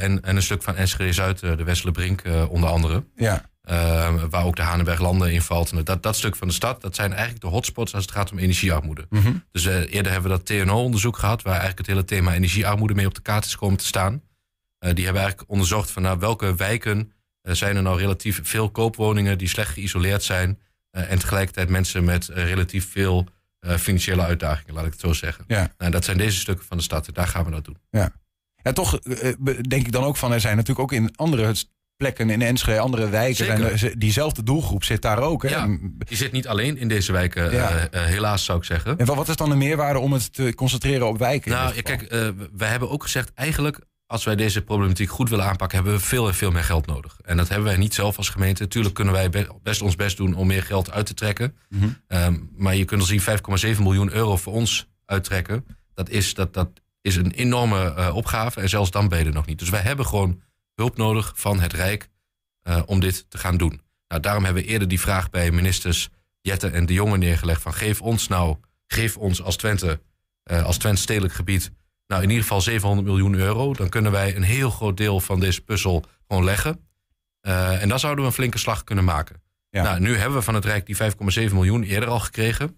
[0.00, 3.04] en, en een stuk van Enschede Zuid, eh, de Westelenbrink eh, onder andere.
[3.16, 3.50] Ja.
[3.62, 5.70] Eh, waar ook de Hanenberglanden in valt.
[5.72, 8.32] En dat, dat stuk van de stad, dat zijn eigenlijk de hotspots als het gaat
[8.32, 9.06] om energiearmoede.
[9.10, 9.32] Mhm.
[9.52, 13.14] Dus eerder hebben we dat TNO-onderzoek gehad, waar eigenlijk het hele thema energiearmoede mee op
[13.14, 14.22] de kaart is komen te staan.
[14.78, 19.48] Die hebben eigenlijk onderzocht van nou, welke wijken zijn er nou relatief veel koopwoningen die
[19.48, 20.58] slecht geïsoleerd zijn.
[20.90, 23.26] Eh, en tegelijkertijd mensen met eh, relatief veel
[23.58, 25.44] eh, financiële uitdagingen, laat ik het zo zeggen.
[25.48, 25.72] Ja.
[25.78, 27.76] Nou, dat zijn deze stukken van de stad en daar gaan we dat doen.
[27.90, 28.12] Ja.
[28.62, 28.98] Ja, toch
[29.68, 31.54] denk ik dan ook van, er zijn natuurlijk ook in andere
[31.96, 35.42] plekken in Enschede, andere wijken, zijn ze- diezelfde doelgroep zit daar ook.
[35.42, 35.48] Hè?
[35.48, 35.66] Ja,
[36.08, 37.88] je zit niet alleen in deze wijken, Ja.
[37.90, 38.98] helaas zou ik zeggen.
[38.98, 41.50] En wa- wat is dan de meerwaarde om het te concentreren op wijken?
[41.50, 45.44] Nou, ja, kijk, eh, wij hebben ook gezegd, eigenlijk als wij deze problematiek goed willen
[45.44, 47.18] aanpakken, hebben we veel en veel meer geld nodig.
[47.24, 48.68] En dat hebben wij niet zelf als gemeente.
[48.68, 51.56] Tuurlijk kunnen wij be- best ons best doen om meer geld uit te trekken.
[51.68, 51.88] Mhm.
[52.06, 55.64] Ehm, maar je kunt al zien, 5,7 miljoen euro voor ons uittrekken.
[55.94, 56.68] Dat is, dat, dat
[57.00, 58.60] is een enorme eh, opgave.
[58.60, 59.58] En zelfs dan ben je er nog niet.
[59.58, 60.42] Dus wij hebben gewoon
[60.74, 62.08] hulp nodig van het Rijk
[62.62, 63.80] eh, om dit te gaan doen.
[64.08, 66.08] Nou, daarom hebben we eerder die vraag bij ministers
[66.40, 67.62] Jette en De Jonge neergelegd.
[67.62, 70.00] Van geef ons nou, geef ons als Twente,
[70.42, 71.70] eh, als Twente stedelijk gebied...
[72.08, 73.74] nou in ieder geval 700 miljoen euro.
[73.74, 76.80] Dan kunnen wij een heel groot deel van deze puzzel gewoon leggen.
[77.40, 79.42] Eh, en dan zouden we een flinke slag kunnen maken.
[79.70, 79.82] Ja.
[79.82, 82.76] Nou, nu hebben we van het Rijk die 5,7 miljoen eerder al gekregen.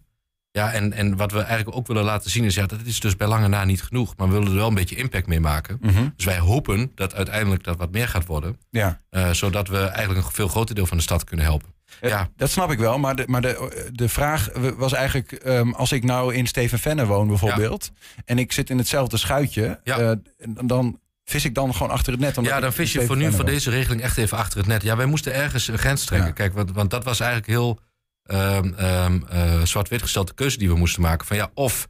[0.52, 2.54] Ja, en, en wat we eigenlijk ook willen laten zien is...
[2.54, 4.16] ja, dat is dus bij lange na niet genoeg.
[4.16, 5.78] Maar we willen er wel een beetje impact mee maken.
[5.80, 6.08] Mhm.
[6.16, 8.58] Dus wij hopen dat uiteindelijk dat wat meer gaat worden.
[8.70, 8.98] Ja.
[9.10, 11.74] eh, zodat we eigenlijk een veel groter deel van de stad kunnen helpen.
[12.00, 15.32] Ja, Dat snap ik wel, maar de, maar de, de vraag was eigenlijk...
[15.32, 17.90] ehm, als ik nou in Steven Venne woon bijvoorbeeld...
[18.24, 19.80] en ik zit in hetzelfde schuitje...
[19.84, 19.98] Ja.
[19.98, 20.16] eh,
[20.64, 22.38] dan vis ik dan gewoon achter het net?
[22.42, 24.82] Ja, dan vis je voor nu voor deze regeling echt even achter het net.
[24.82, 26.32] Ja, wij moesten ergens een grens trekken.
[26.34, 27.78] Kijk, want, want dat was eigenlijk heel
[28.22, 31.26] ehm, ehm, eh, zwart-wit gestelde keuze die we moesten maken.
[31.26, 31.86] Van ja, of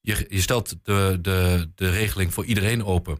[0.00, 3.18] je, je stelt de, de, de regeling voor iedereen open.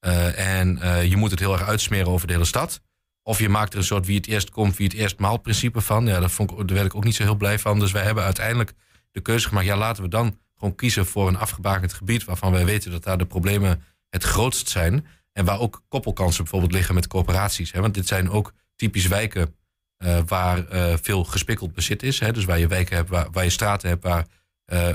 [0.00, 2.80] eh, en eh, je moet het heel erg uitsmeren over de hele stad.
[3.26, 5.80] Of je maakt er een soort wie het eerst komt, wie het eerst maalt principe
[5.80, 6.06] van.
[6.06, 7.78] Ja, daar, vond ik, daar werd ik ook niet zo heel blij van.
[7.78, 8.72] Dus wij hebben uiteindelijk
[9.10, 9.66] de keuze gemaakt.
[9.66, 12.24] Ja, laten we dan gewoon kiezen voor een afgebakend gebied...
[12.24, 15.06] waarvan wij weten dat daar de problemen het grootst zijn.
[15.32, 17.72] En waar ook koppelkansen bijvoorbeeld liggen met corporaties.
[17.72, 17.80] Hè?
[17.80, 19.54] Want dit zijn ook typisch wijken
[19.96, 22.20] eh, waar eh, veel gespikkeld bezit is.
[22.20, 22.32] Hè?
[22.32, 24.02] Dus waar je wijken hebt, waar, waar je straten hebt...
[24.02, 24.26] waar
[24.64, 24.88] eh,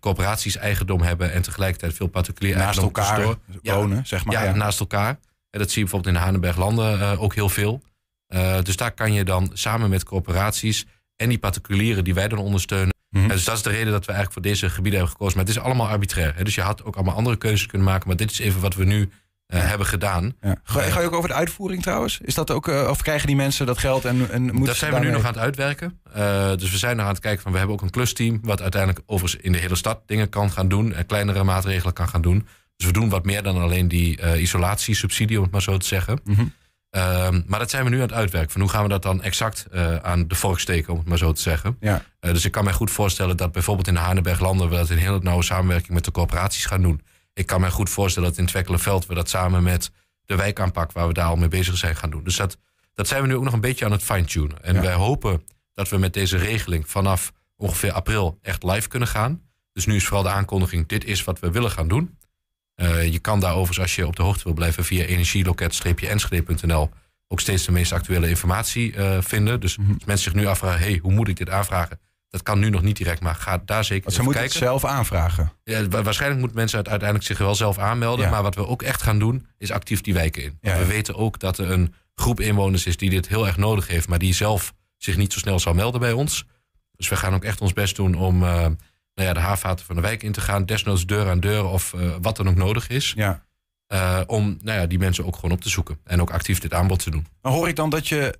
[0.00, 1.32] corporaties eigendom hebben...
[1.32, 3.74] en tegelijkertijd veel particulier Naast eigendom elkaar tussendoor.
[3.74, 4.54] wonen, zeg maar, Ja, ja.
[4.54, 5.18] naast elkaar.
[5.50, 7.82] En dat zie je bijvoorbeeld in de Hanenberglanden uh, ook heel veel.
[8.34, 12.38] Uh, dus daar kan je dan samen met corporaties en die particulieren die wij dan
[12.38, 12.96] ondersteunen.
[13.10, 15.36] Uh, dus dat is de reden dat we eigenlijk voor deze gebieden hebben gekozen.
[15.36, 16.34] Maar het is allemaal arbitrair.
[16.36, 16.44] Hè?
[16.44, 18.08] Dus je had ook allemaal andere keuzes kunnen maken.
[18.08, 19.08] Maar dit is even wat we nu uh,
[19.68, 20.34] hebben gedaan.
[20.40, 20.56] Ja.
[20.62, 22.18] Ga, ga, je ook over de uitvoering trouwens?
[22.22, 24.94] Is dat ook, uh, of krijgen die mensen dat geld en, en moeten Dat zijn
[24.94, 26.00] we nu nog aan het uitwerken.
[26.16, 28.38] Uh, dus we zijn nog aan het kijken van we hebben ook een klusteam.
[28.42, 30.94] Wat uiteindelijk overigens in de hele stad dingen kan gaan doen.
[30.94, 32.46] En kleinere maatregelen kan gaan doen.
[32.78, 35.86] Dus we doen wat meer dan alleen die uh, isolatiesubsidie, om het maar zo te
[35.86, 36.20] zeggen.
[36.24, 36.40] Mhm.
[36.40, 36.50] Mm
[36.90, 37.44] -hmm.
[37.46, 38.50] maar dat zijn we nu aan het uitwerken.
[38.50, 41.18] Van hoe gaan we dat dan exact uh, aan de vork steken, om het maar
[41.18, 41.76] zo te zeggen.
[41.80, 42.04] Ja.
[42.20, 44.68] Uh, dus ik kan mij goed voorstellen dat bijvoorbeeld in de Hanenberglanden...
[44.68, 47.00] we dat in heel nauwe samenwerking met de corporaties gaan doen.
[47.34, 49.06] Ik kan mij goed voorstellen dat in Twekkelenveld...
[49.06, 49.90] we dat samen met
[50.24, 52.24] de wijkaanpak waar we daar al mee bezig zijn gaan doen.
[52.24, 52.56] Dus dat,
[52.94, 54.64] dat zijn we nu ook nog een beetje aan het fine-tunen.
[54.64, 54.80] En ja.
[54.80, 55.42] wij hopen
[55.74, 59.42] dat we met deze regeling vanaf ongeveer april echt live kunnen gaan.
[59.72, 62.17] Dus nu is vooral de aankondiging, dit is wat we willen gaan doen.
[62.82, 66.90] Uh, je kan daarover, als je op de hoogte wil blijven, via energieloket-enschede.nl
[67.28, 69.60] ook steeds de meest actuele informatie uh, vinden.
[69.60, 69.94] Dus Mm -hmm.
[69.94, 72.00] als mensen zich nu afvragen, hey, hoe moet ik dit aanvragen?
[72.28, 74.58] Dat kan nu nog niet direct, maar ga daar zeker Want ze moeten kijken.
[74.58, 75.52] het zelf aanvragen.
[75.64, 78.24] Ja, waarschijnlijk moeten mensen het uiteindelijk zich wel zelf aanmelden.
[78.24, 78.30] Ja.
[78.30, 80.58] Maar wat we ook echt gaan doen, is actief die wijken in.
[80.60, 80.78] Ja.
[80.78, 84.08] We weten ook dat er een groep inwoners is die dit heel erg nodig heeft...
[84.08, 86.44] maar die zelf zich niet zo snel zal melden bij ons.
[86.96, 88.66] Dus we gaan ook echt ons best doen om uh,
[89.18, 90.64] nou ja, de haarvaten van de wijk in te gaan.
[90.64, 93.12] Desnoods deur aan deur of uh, wat dan ook nodig is.
[93.16, 93.46] Ja.
[93.92, 95.98] Uh, om nou ja, die mensen ook gewoon op te zoeken.
[96.04, 97.26] En ook actief dit aanbod te doen.
[97.42, 98.38] Maar hoor ik dan dat je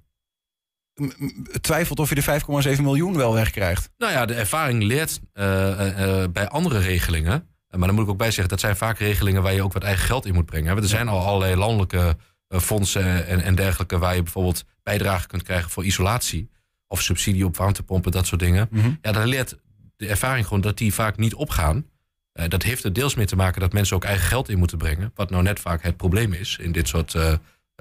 [1.60, 3.90] twijfelt of je de 5,7 miljoen wel wegkrijgt?
[3.96, 7.48] Nou ja, de ervaring leert uh, bij andere regelingen.
[7.70, 9.82] Maar dan moet ik ook bij zeggen, dat zijn vaak regelingen waar je ook wat
[9.82, 10.76] eigen geld in moet brengen.
[10.76, 12.16] Er zijn al allerlei landelijke
[12.48, 16.50] fondsen en, en dergelijke waar je bijvoorbeeld bijdrage kunt krijgen voor isolatie.
[16.86, 18.68] Of subsidie op warmtepompen, dat soort dingen.
[18.70, 18.90] Mhm.
[19.02, 19.56] Ja, dan leert
[19.98, 21.86] de ervaring gewoon dat die vaak niet opgaan.
[22.34, 24.78] Uh, dat heeft er deels mee te maken dat mensen ook eigen geld in moeten
[24.78, 25.12] brengen.
[25.14, 27.32] Wat nou net vaak het probleem is in dit soort, uh,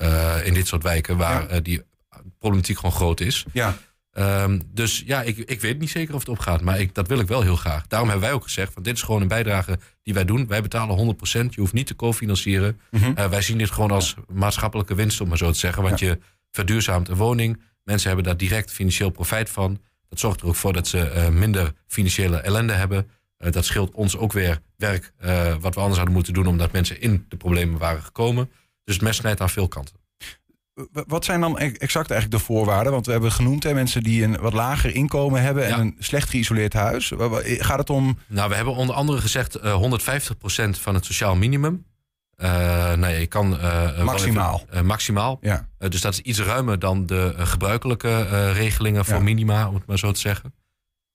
[0.01, 1.59] uh, in dit soort wijken waar ja.
[1.59, 1.83] die
[2.39, 3.45] problematiek gewoon groot is.
[3.53, 3.77] Ja.
[4.17, 7.19] Um, dus ja, ik, ik weet niet zeker of het opgaat, maar ik, dat wil
[7.19, 7.87] ik wel heel graag.
[7.87, 10.47] Daarom hebben wij ook gezegd, van dit is gewoon een bijdrage die wij doen.
[10.47, 12.79] Wij betalen 100%, je hoeft niet te cofinancieren.
[12.91, 13.29] Mm -hmm.
[13.29, 15.83] wij zien dit gewoon als maatschappelijke winst, om maar zo te zeggen.
[15.83, 16.07] Want ja.
[16.07, 16.19] je
[16.51, 17.61] verduurzaamt een woning.
[17.83, 19.79] Mensen hebben daar direct financieel profijt van.
[20.09, 23.07] Dat zorgt er ook voor dat ze minder financiële ellende hebben.
[23.39, 26.47] Uh, dat scheelt ons ook weer werk uh, wat we anders hadden moeten doen...
[26.47, 28.51] omdat mensen in de problemen waren gekomen.
[28.83, 29.95] Dus het mes snijdt aan veel kanten.
[30.91, 32.91] Wat zijn dan exact eigenlijk de voorwaarden?
[32.91, 35.63] Want we hebben genoemd hè, mensen die een wat lager inkomen hebben...
[35.63, 35.79] en ja.
[35.79, 37.11] een slecht geïsoleerd huis.
[37.43, 38.17] Gaat het om...
[38.27, 41.85] Nou, we hebben onder andere gezegd uh, 150% van het sociaal minimum.
[42.95, 43.49] Nee, ik kan...
[44.03, 44.63] maximaal.
[44.71, 45.37] Even, maximaal.
[45.41, 45.67] Ja.
[45.77, 49.21] dus dat is iets ruimer dan de gebruikelijke regelingen voor Ja.
[49.21, 50.53] minima, om het maar zo te zeggen.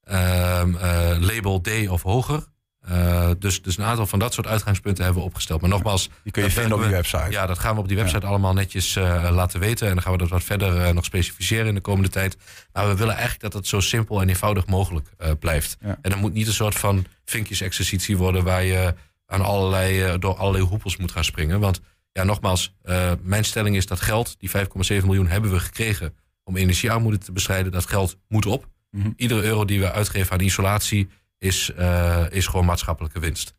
[0.02, 2.44] Ehm, eh, label D of hoger.
[2.80, 5.60] Eh, dus, dus een aantal van dat soort uitgangspunten hebben we opgesteld.
[5.60, 6.08] Maar nogmaals...
[6.22, 7.30] Die kun je vinden op die website.
[7.30, 9.86] Ja, dat gaan we op die website allemaal netjes eh, laten weten.
[9.88, 12.36] En dan gaan we dat wat verder eh, nog specificeren in de komende tijd.
[12.72, 15.76] Maar we willen eigenlijk dat het zo simpel en eenvoudig mogelijk eh, blijft.
[15.80, 15.98] Ja.
[16.02, 18.44] En dat moet niet een soort van vinkjes-exercitie worden...
[18.44, 18.94] waar je
[19.32, 21.60] aan allerlei, eh, door allerlei hoepels moet gaan springen.
[21.60, 21.80] Want
[22.12, 24.34] ja, nogmaals, eh, mijn stelling is dat geld...
[24.38, 26.14] die 5,7 miljoen hebben we gekregen
[26.44, 27.72] om energiearmoede te bestrijden.
[27.72, 28.68] Dat geld moet op.
[28.90, 29.10] Mhm.
[29.16, 33.54] Iedere euro die we uitgeven aan isolatie is, eh, is gewoon maatschappelijke winst.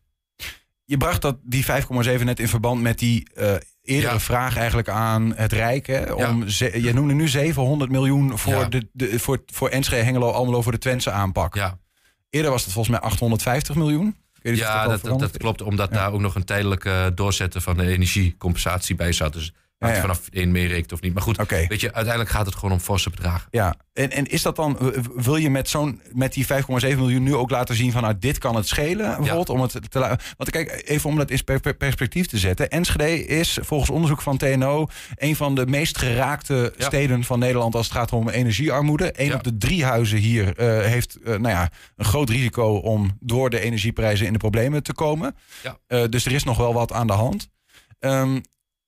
[0.84, 3.26] Je bracht dat die 5,7 net in verband met die
[3.82, 4.20] eerdere Ja.
[4.20, 5.86] vraag eigenlijk aan het Rijk.
[5.86, 8.64] Hè, om je noemde nu 700 miljoen voor, Ja.
[8.64, 11.54] de, de, voor, voor Enschede, Hengelo, Almelo voor de Twentse aanpak.
[11.54, 11.78] Ja.
[12.30, 14.16] Eerder was het volgens mij 850 miljoen.
[14.52, 19.12] Ja, dat, dat, klopt, omdat daar ook nog een tijdelijke doorzetten van de energiecompensatie bij
[19.12, 19.32] zat.
[19.32, 19.52] Dus
[19.88, 20.00] Ja, ja.
[20.00, 21.14] vanaf één meerekent of niet.
[21.14, 23.48] Maar goed, weet je, uiteindelijk gaat het gewoon om forse bedragen.
[23.50, 24.78] Ja, en, en is dat dan,
[25.14, 26.48] wil je met, zo'n, met die 5,7
[26.80, 29.16] miljoen nu ook laten zien van nou, dit kan het schelen?
[29.16, 29.98] Bijvoorbeeld, om het te,
[30.36, 32.70] want kijk, even om dat in per- per- perspectief te zetten.
[32.70, 37.86] Enschede is volgens onderzoek van TNO een van de meest geraakte steden van Nederland als
[37.86, 39.14] het gaat om energiearmoede.
[39.16, 39.34] Ja.
[39.34, 43.50] op de drie huizen hier eh, heeft eh, nou ja, een groot risico om door
[43.50, 45.36] de energieprijzen in de problemen te komen.
[45.62, 45.78] Ja.
[45.86, 47.48] Eh, dus er is nog wel wat aan de hand.
[47.98, 48.40] Ehm,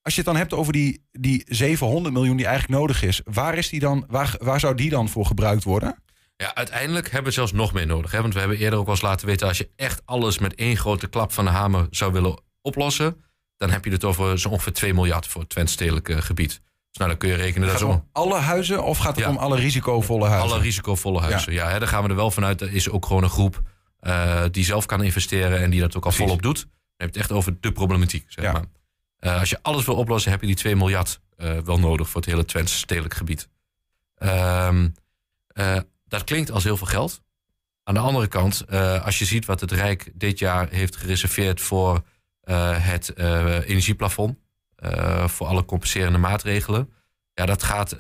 [0.07, 3.55] als je het dan hebt over die, die 700 miljoen die eigenlijk nodig is, waar,
[3.55, 6.03] is die dan, waar, waar zou die dan voor gebruikt worden?
[6.37, 8.11] Ja, uiteindelijk hebben we zelfs nog meer nodig.
[8.11, 8.21] Hè?
[8.21, 9.49] Want we hebben eerder ook eens laten weten...
[9.49, 13.25] als je echt alles met één grote klap van de hamer zou willen oplossen...
[13.57, 16.51] dan heb je het over zo ongeveer 2 miljard voor het Twents stedelijk gebied.
[16.51, 17.69] Dus nou, dan kun je rekenen...
[17.69, 18.05] Gaat dat het zo...
[18.05, 19.31] om alle huizen of gaat het Ja.
[19.31, 20.51] om alle risicovolle huizen?
[20.51, 21.53] Alle risicovolle huizen.
[21.53, 22.61] Ja, hè, daar gaan we er wel vanuit.
[22.61, 23.63] Er is ook gewoon een groep
[23.99, 26.59] eh, die zelf kan investeren en die dat ook al volop doet.
[26.61, 28.25] Dan heb je het echt over de problematiek.
[28.29, 28.65] Zeg maar.
[29.27, 32.21] Eh, als je alles wil oplossen, heb je die 2 miljard eh, wel nodig voor
[32.21, 33.49] het hele Twents stedelijk gebied.
[34.15, 34.89] Ehm,
[35.47, 37.23] eh, dat klinkt als heel veel geld.
[37.83, 38.71] Aan de andere kant,
[39.03, 42.03] als je ziet wat het Rijk dit jaar heeft gereserveerd voor
[42.81, 44.39] het energieplafond,
[45.27, 46.93] voor alle compenserende maatregelen.
[47.35, 47.97] Ja, dat gaat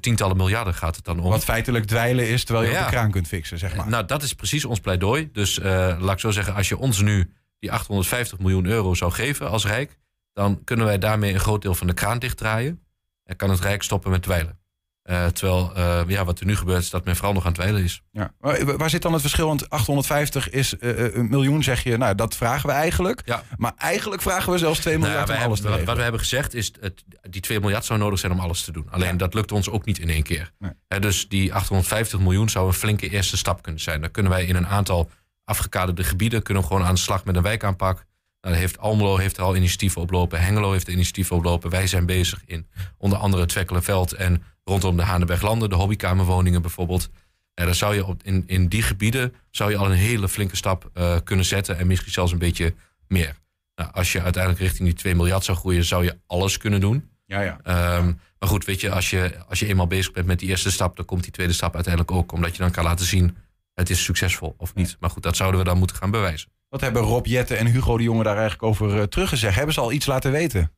[0.00, 1.30] tientallen miljarden gaat het dan om.
[1.30, 2.78] Wat feitelijk dweilen is terwijl je Ja.
[2.78, 3.88] op de kraan kunt fixen, zeg maar.
[3.88, 5.28] Nou, dat is precies ons pleidooi.
[5.32, 5.58] Dus
[5.98, 9.66] laat ik zo zeggen, als je ons nu die 850 miljoen euro zou geven als
[9.66, 9.98] Rijk,
[10.40, 12.84] dan kunnen wij daarmee een groot deel van de kraan dichtdraaien.
[13.24, 14.58] En kan het Rijk stoppen met dweilen.
[15.02, 17.60] Eh, terwijl eh, ja, wat er nu gebeurt, is dat men vooral nog aan het
[17.60, 18.02] dweilen is.
[18.10, 18.34] Ja.
[18.40, 19.46] Maar waar zit dan het verschil?
[19.46, 21.96] Want 850 is eh, eh, een miljoen, zeg je.
[21.96, 23.22] Nou, dat vragen we eigenlijk.
[23.24, 23.42] Ja.
[23.56, 25.96] Maar eigenlijk vragen we zelfs 2 Nou miljard ja, wij om alles te hebben- wat,
[25.96, 28.86] we hebben gezegd is, het, die 2 miljard zou nodig zijn om alles te doen.
[28.90, 30.52] Alleen dat lukt ons ook niet in één keer.
[30.98, 34.00] Dus die 850 miljoen zou een flinke eerste stap kunnen zijn.
[34.00, 35.10] Dan kunnen wij in een aantal
[35.44, 38.04] afgekaderde gebieden kunnen we gewoon aan de slag met een wijkaanpak.
[38.40, 40.40] Nou, heeft Almelo heeft er al initiatieven oplopen.
[40.40, 41.70] Hengelo heeft er initiatieven oplopen.
[41.70, 42.66] Wij zijn bezig in
[42.98, 47.10] onder andere het Twekkelenveld en rondom de Hanenberglanden, de hobbykamerwoningen bijvoorbeeld.
[47.54, 50.56] Ja, dan zou je op, in, in die gebieden zou je al een hele flinke
[50.56, 52.74] stap eh, kunnen zetten en misschien zelfs een beetje
[53.08, 53.36] meer.
[53.74, 57.08] Nou, als je uiteindelijk richting die 2 miljard zou groeien, zou je alles kunnen doen.
[57.26, 57.60] Ja, ja.
[57.62, 60.70] Ehm, maar goed, weet je als, je, als je eenmaal bezig bent met die eerste
[60.70, 62.32] stap, dan komt die tweede stap uiteindelijk ook.
[62.32, 63.36] Omdat je dan kan laten zien,
[63.80, 64.96] het is succesvol of niet.
[65.00, 66.50] Maar goed, dat zouden we dan moeten gaan bewijzen.
[66.68, 69.54] Wat hebben Rob Jetten en Hugo de Jonge daar eigenlijk over eh, teruggezegd?
[69.56, 70.72] Hebben ze al iets laten weten?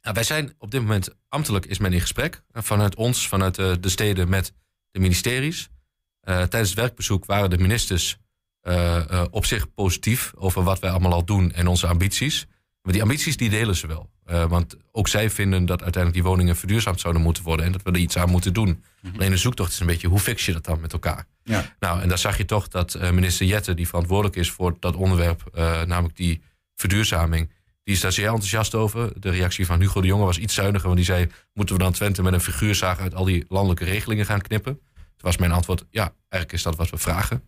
[0.00, 2.42] Nou, wij zijn op dit moment, ambtelijk is men in gesprek.
[2.50, 4.52] eh, Vanuit ons, vanuit de, de steden met
[4.90, 5.68] de ministeries.
[6.20, 8.16] Eh, tijdens het werkbezoek waren de ministers
[8.60, 12.46] eh, eh, op zich positief over wat wij allemaal al doen en onze ambities.
[12.86, 14.10] Maar die ambities die delen ze wel.
[14.24, 17.82] Eh, want ook zij vinden dat uiteindelijk die woningen verduurzaamd zouden moeten worden en dat
[17.82, 18.82] we er iets aan moeten doen.
[19.14, 21.26] Alleen de zoektocht is een beetje hoe fix je dat dan met elkaar?
[21.42, 21.74] Ja.
[21.80, 24.94] Nou, en daar zag je toch dat eh, minister Jette, die verantwoordelijk is voor dat
[24.94, 26.40] onderwerp, eh, namelijk die
[26.74, 27.50] verduurzaming,
[27.84, 29.12] die is daar zeer enthousiast over.
[29.20, 31.92] De reactie van Hugo de Jonge was iets zuiniger, want die zei: Moeten we dan
[31.92, 34.72] Twente met een figuurzaag uit al die landelijke regelingen gaan knippen?
[34.94, 37.42] Toen was mijn antwoord: Ja, eigenlijk is dat wat we vragen.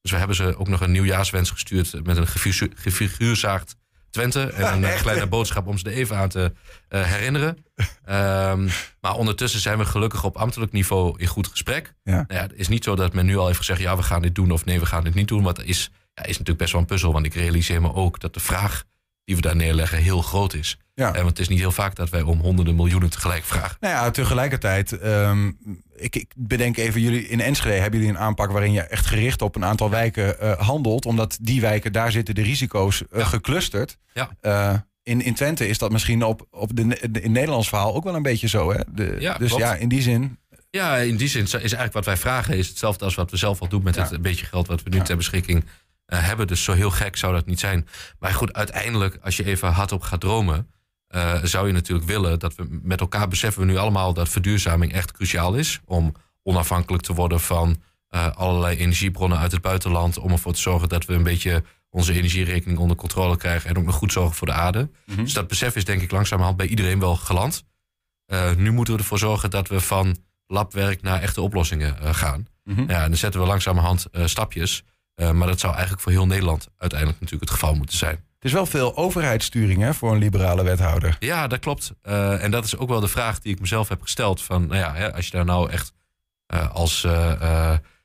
[0.00, 2.26] Dus we hebben ze ook nog een nieuwjaarswens gestuurd met een
[2.74, 3.76] gefiguurzaagd
[4.12, 4.40] Twente.
[4.40, 6.52] En een eh, kleine boodschap om ze er even aan te
[6.88, 7.64] eh, herinneren.
[8.04, 8.68] Ehm,
[9.00, 11.94] maar ondertussen zijn we gelukkig op ambtelijk niveau in goed gesprek.
[12.02, 12.12] Ja.
[12.12, 14.22] Nou ja, het is niet zo dat men nu al heeft gezegd: ja, we gaan
[14.22, 15.42] dit doen of nee, we gaan dit niet doen.
[15.42, 17.12] Want dat is, ja, is natuurlijk best wel een puzzel.
[17.12, 18.84] Want ik realiseer me ook dat de vraag
[19.24, 20.76] die we daar neerleggen heel groot is.
[20.94, 21.06] Ja.
[21.08, 23.76] En want het is niet heel vaak dat wij om honderden miljoenen tegelijk vragen.
[23.80, 25.50] Nou ja, tegelijkertijd, ehm,
[25.96, 29.42] ik, ik bedenk even, jullie in Enschede hebben jullie een aanpak waarin je echt gericht
[29.42, 31.06] op een aantal wijken eh, handelt.
[31.06, 33.98] Omdat die wijken, daar zitten de risico's eh, geclusterd.
[34.12, 34.30] Ja.
[34.40, 38.04] Eh, in, in Twente is dat misschien op, op de, de- in Nederlands verhaal ook
[38.04, 38.72] wel een beetje zo.
[38.72, 38.80] Hè?
[38.94, 39.62] De, Ja, dus klopt.
[39.64, 40.38] ja, in die zin.
[40.70, 43.60] Ja, in die zin is eigenlijk wat wij vragen is hetzelfde als wat we zelf
[43.60, 45.64] al doen met het beetje geld wat we nu ter beschikking
[46.06, 46.46] eh, hebben.
[46.46, 47.88] Dus zo heel gek zou dat niet zijn.
[48.18, 50.68] Maar goed, uiteindelijk, als je even hardop gaat dromen,
[51.06, 54.92] eh, zou je natuurlijk willen dat we met elkaar beseffen we nu allemaal dat verduurzaming
[54.92, 60.18] echt cruciaal is om onafhankelijk te worden van eh, allerlei energiebronnen uit het buitenland.
[60.18, 63.84] Om ervoor te zorgen dat we een beetje onze energierekening onder controle krijgen en ook
[63.84, 64.90] nog goed zorgen voor de aarde.
[65.16, 67.64] Dus dat besef is denk ik langzamerhand bij iedereen wel geland.
[68.56, 72.46] Nu moeten we ervoor zorgen dat we van labwerk naar echte oplossingen gaan.
[72.64, 72.80] Mhm.
[72.80, 74.84] Ja, en dan zetten we langzamerhand stapjes.
[75.14, 78.14] Eh, maar dat zou eigenlijk voor heel Nederland uiteindelijk natuurlijk het geval moeten zijn.
[78.14, 81.16] Het is wel veel overheidssturing hè, voor een liberale wethouder.
[81.18, 81.92] Ja, dat klopt.
[82.02, 84.42] Eh, en dat is ook wel de vraag die ik mezelf heb gesteld.
[84.42, 85.92] Van, nou ja, hè, als je daar nou echt
[86.46, 87.06] eh, als,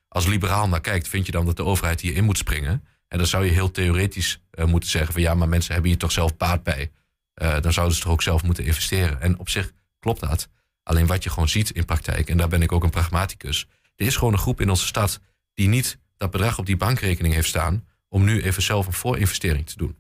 [0.08, 2.84] als liberaal naar kijkt, vind je dan dat de overheid hierin moet springen?
[3.08, 6.12] En dan zou je heel theoretisch moeten zeggen van ja, maar mensen hebben hier toch
[6.12, 6.92] zelf baat bij.
[7.34, 9.22] Dan zouden ze toch ook zelf moeten investeren.
[9.22, 10.48] En op zich klopt dat.
[10.84, 13.68] Alleen wat je gewoon ziet in praktijk, en daar ben ik ook een pragmaticus.
[13.96, 15.20] Er is gewoon een groep in onze stad
[15.54, 19.66] die niet dat bedrag op die bankrekening heeft staan om nu even zelf een voorinvestering
[19.68, 19.96] te doen.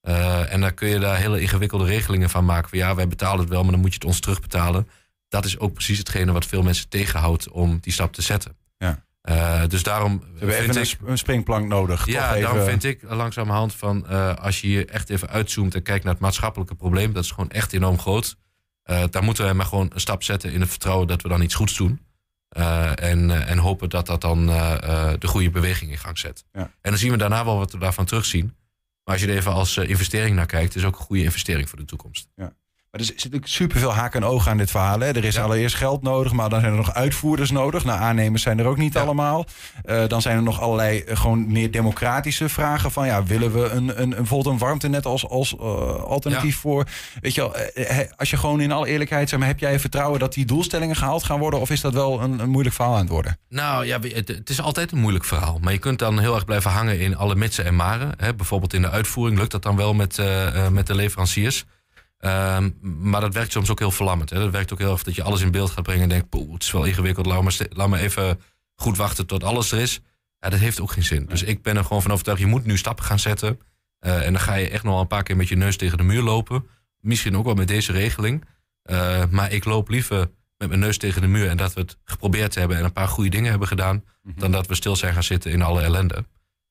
[0.00, 2.68] Eh, en dan kun je daar hele ingewikkelde regelingen van maken.
[2.68, 4.88] Van ja, wij betalen het wel, maar dan moet je het ons terugbetalen.
[5.28, 8.56] Dat is ook precies hetgene wat veel mensen tegenhoudt om die stap te zetten.
[8.78, 9.04] Ja.
[9.20, 12.06] Eh, dus daarom We hebben vind even een ik, sp- een springplank nodig.
[12.06, 15.74] ja, toch even, daarom vind ik langzamerhand van eh, als je hier echt even uitzoomt
[15.74, 18.36] en kijkt naar het maatschappelijke probleem, dat is gewoon echt enorm groot.
[19.10, 21.54] Daar moeten we maar gewoon een stap zetten in het vertrouwen dat we dan iets
[21.54, 22.00] goeds doen.
[22.48, 26.44] Eh, en, eh, en hopen dat dat dan eh, de goede beweging in gang zet.
[26.52, 26.60] Ja.
[26.60, 28.56] En dan zien we daarna wel wat we daarvan terugzien.
[29.04, 31.68] Maar als je er even als investering naar kijkt, is het ook een goede investering
[31.68, 32.28] voor de toekomst.
[32.36, 32.52] Ja.
[32.90, 35.00] Maar er zit natuurlijk superveel haken en ogen aan dit verhaal.
[35.00, 35.06] Hè.
[35.06, 37.84] Er is allereerst geld nodig, maar dan zijn er nog uitvoerders nodig.
[37.84, 39.44] Nou, aannemers zijn er ook niet allemaal.
[39.84, 42.90] Eh, dan zijn er nog allerlei eh, gewoon meer democratische vragen.
[42.90, 46.86] Van ja, willen we een, een, een, bijvoorbeeld een warmtenet als, als eh, alternatief voor?
[47.20, 47.54] Weet je wel,
[48.16, 51.24] als je gewoon in alle eerlijkheid zegt, maar heb jij vertrouwen dat die doelstellingen gehaald
[51.24, 51.60] gaan worden?
[51.60, 53.38] Of is dat wel een, een moeilijk verhaal aan het worden?
[53.48, 55.58] Nou ja, het, het is altijd een moeilijk verhaal.
[55.62, 58.12] Maar je kunt dan heel erg blijven hangen in alle mitsen en maren.
[58.16, 58.34] Hè.
[58.34, 60.22] Bijvoorbeeld in de uitvoering lukt dat dan wel met,
[60.70, 61.64] met de leveranciers.
[62.18, 64.30] Ehm, maar dat werkt soms ook heel verlammend.
[64.30, 64.38] Hè.
[64.38, 66.52] Dat werkt ook heel erg dat je alles in beeld gaat brengen en denkt, poeh,
[66.52, 68.40] het is wel ingewikkeld, laat maar, laat maar even
[68.74, 70.00] goed wachten tot alles er is.
[70.38, 71.26] Ja, dat heeft ook geen zin.
[71.26, 73.60] Dus ik ben er gewoon van overtuigd, je moet nu stappen gaan zetten.
[73.98, 75.98] Eh, en dan ga je echt nog wel een paar keer met je neus tegen
[75.98, 76.66] de muur lopen.
[77.00, 78.44] Misschien ook wel met deze regeling.
[78.82, 81.98] Eh, maar ik loop liever met mijn neus tegen de muur en dat we het
[82.04, 85.22] geprobeerd hebben en een paar goede dingen hebben gedaan, dan dat we stil zijn gaan
[85.22, 86.24] zitten in alle ellende.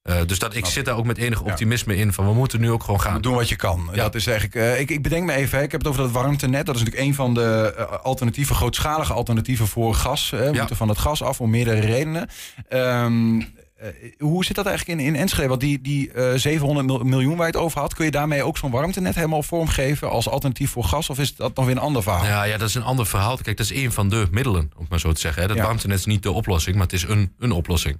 [0.07, 2.71] Eh, dus dat, ik zit daar ook met enig optimisme in van we moeten nu
[2.71, 3.21] ook gewoon gaan.
[3.21, 3.89] Doen wat je kan.
[3.93, 4.55] Dat is eigenlijk.
[4.55, 6.65] eh, ik, ik bedenk me even, hè, ik heb het over dat warmtenet.
[6.65, 10.29] Dat is natuurlijk een van de eh, alternatieven, grootschalige alternatieven voor gas.
[10.31, 10.51] Hè.
[10.51, 12.29] We moeten van het gas af om meerdere redenen.
[12.69, 13.87] Ehm, eh,
[14.19, 15.47] hoe zit dat eigenlijk in, in Enschede?
[15.47, 18.43] Want die, die eh, 700 mil- miljoen waar je het over had, kun je daarmee
[18.43, 21.09] ook zo'n warmtenet helemaal vormgeven als alternatief voor gas?
[21.09, 22.25] Of is dat nog weer een ander verhaal?
[22.25, 23.37] Ja, ja, dat is een ander verhaal.
[23.37, 25.41] Kijk, dat is één van de middelen, om maar zo te zeggen.
[25.41, 25.47] Hè.
[25.47, 25.63] Dat Ja.
[25.63, 27.97] warmtenet is niet de oplossing, maar het is een, een oplossing.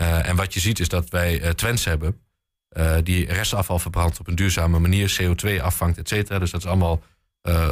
[0.00, 2.20] Eh, en wat je ziet is dat wij eh Twents hebben,
[2.68, 6.38] eh, die restafval verbrandt op een duurzame manier, CO2 afvangt, et cetera.
[6.38, 7.02] Dus dat is allemaal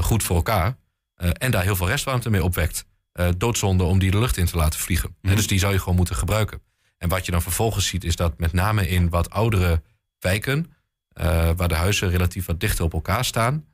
[0.00, 0.76] goed voor elkaar.
[1.14, 2.84] En daar heel veel restwarmte mee opwekt.
[3.36, 5.16] Doodzonde om die de lucht in te laten vliegen.
[5.22, 6.62] Hè, dus die zou je gewoon moeten gebruiken.
[6.98, 9.82] En wat je dan vervolgens ziet, is dat met name in wat oudere
[10.18, 10.72] wijken,
[11.56, 13.64] waar de huizen relatief wat dichter op elkaar staan,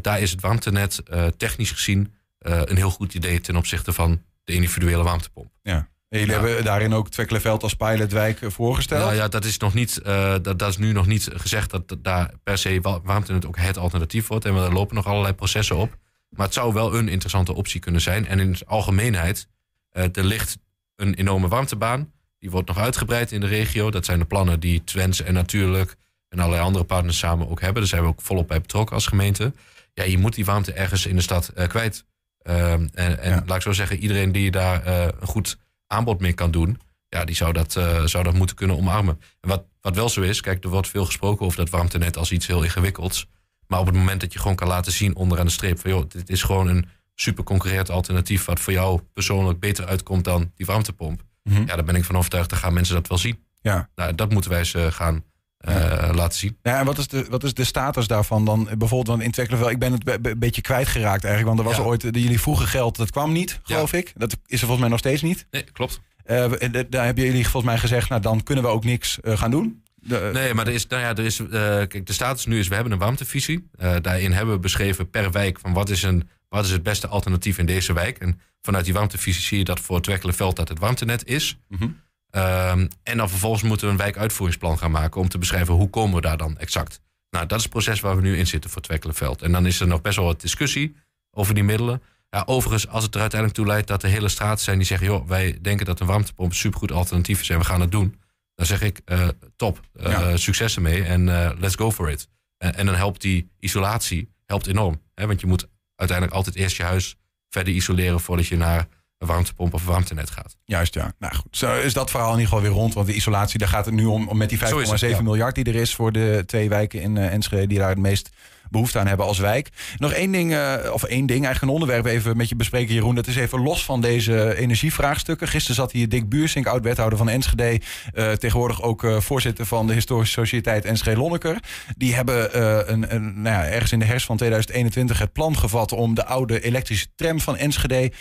[0.00, 1.02] daar is het warmtenet
[1.36, 5.50] technisch gezien een heel goed idee ten opzichte van de individuele warmtepomp.
[5.62, 5.88] Ja.
[6.12, 9.00] En jullie hebben daarin ook Twekkelenveld als pilotwijk eh, voorgesteld.
[9.02, 11.88] Nou ja, dat is, nog niet, eh, dat, dat is nu nog niet gezegd dat
[11.88, 14.44] dat daar per se wa- warmtenet ook het alternatief wordt.
[14.44, 15.98] En er lopen nog allerlei processen op.
[16.28, 18.26] Maar het zou wel een interessante optie kunnen zijn.
[18.26, 19.48] En in de algemeenheid,
[19.90, 20.58] eh, er ligt
[20.96, 22.12] een enorme warmtebaan.
[22.38, 23.90] Die wordt nog uitgebreid in de regio.
[23.90, 25.94] Dat zijn de plannen die Twents en Natuurlijk
[26.28, 27.80] en allerlei andere partners samen ook hebben.
[27.80, 29.52] Daar zijn we ook volop bij betrokken als gemeente.
[29.94, 32.04] Ja, je moet die warmte ergens in de stad kwijt.
[32.38, 35.60] Ehm, en en laat ik zo zeggen, iedereen die daar een goed
[35.92, 39.20] aanbod mee kan doen, ja, die zou dat, eh, zou dat moeten kunnen omarmen.
[39.40, 42.32] En wat, wat wel zo is, kijk, er wordt veel gesproken over dat warmtenet als
[42.32, 43.26] iets heel ingewikkelds.
[43.66, 46.08] Maar op het moment dat je gewoon kan laten zien onderaan de streep van joh,
[46.08, 50.66] dit is gewoon een super concurrerend alternatief wat voor jou persoonlijk beter uitkomt dan die
[50.66, 51.22] warmtepomp.
[51.42, 51.60] Mhm.
[51.60, 53.44] Ja, daar ben ik van overtuigd, dan gaan mensen dat wel zien.
[53.60, 53.88] Ja.
[53.94, 55.24] Nou, dat moeten wij ze gaan
[55.62, 56.56] eh, laten zien.
[56.62, 58.64] Ja, en wat is, de, wat is de status daarvan dan?
[58.64, 59.32] Bijvoorbeeld dan in
[59.70, 61.46] ik ben het be- be- een beetje kwijtgeraakt eigenlijk.
[61.56, 61.90] Want er was Ja.
[61.90, 64.12] ooit, de, jullie vroegen geld, dat kwam niet, geloof ik.
[64.16, 65.46] Dat is er volgens mij nog steeds niet.
[65.50, 66.00] Nee, klopt.
[66.24, 69.38] Eh, de- daar hebben jullie volgens mij gezegd, nou dan kunnen we ook niks eh,
[69.38, 69.82] gaan doen.
[69.94, 72.68] De- Nee, maar er is, nou ja, er is, eh, kijk, de status nu is,
[72.68, 73.68] we hebben een warmtevisie.
[73.78, 77.06] Eh, daarin hebben we beschreven per wijk van wat is, een, wat is het beste
[77.08, 78.18] alternatief in deze wijk.
[78.18, 81.58] En vanuit die warmtevisie zie je dat voor het Twekkelenveld dat het warmtenet is.
[81.68, 81.88] Mhm.
[82.32, 86.14] Ehm, en dan vervolgens moeten we een wijkuitvoeringsplan gaan maken om te beschrijven hoe komen
[86.14, 87.00] we daar dan exact.
[87.30, 89.42] Nou, dat is het proces waar we nu in zitten voor Twekkelenveld.
[89.42, 90.96] En dan is er nog best wel wat discussie
[91.30, 92.02] over die middelen.
[92.30, 95.06] Ja, overigens, als het er uiteindelijk toe leidt dat de hele straten zijn die zeggen:
[95.06, 98.20] joh, wij denken dat een warmtepomp een supergoed alternatief is en we gaan het doen.
[98.54, 100.36] Dan zeg ik, eh, top, Ja.
[100.36, 102.28] succes ermee en eh, let's go for it.
[102.58, 105.00] En, en dan helpt die isolatie helpt enorm.
[105.14, 105.26] Hè?
[105.26, 105.66] Want je moet
[105.96, 107.16] uiteindelijk altijd eerst je huis
[107.48, 108.86] verder isoleren voordat je naar
[109.22, 110.56] een warmtepomp of warmtenet gaat.
[110.64, 111.12] Juist, ja.
[111.18, 112.94] Nou goed, zo is dat verhaal in ieder geval weer rond.
[112.94, 115.00] Want de isolatie, daar gaat het nu om, om met die 5,7 Zo is het,
[115.00, 115.22] ja.
[115.22, 118.30] miljard die er is voor de twee wijken in eh, Enschede die daar het meest
[118.72, 119.68] behoefte aan hebben als wijk.
[119.96, 123.14] Nog één ding, eh, of één ding, eigenlijk een onderwerp even met je bespreken, Jeroen.
[123.14, 125.48] Dat is even los van deze energievraagstukken.
[125.48, 127.80] Gisteren zat hier Dick Buursink, oud-wethouder van Enschede.
[128.12, 131.56] eh, tegenwoordig ook eh, voorzitter van de Historische Sociëteit Enschede Lonneker.
[131.96, 132.60] Die hebben
[132.92, 136.24] een, een, nou ja, ergens in de herfst van 2021 het plan gevat om de
[136.24, 138.12] oude elektrische tram van Enschede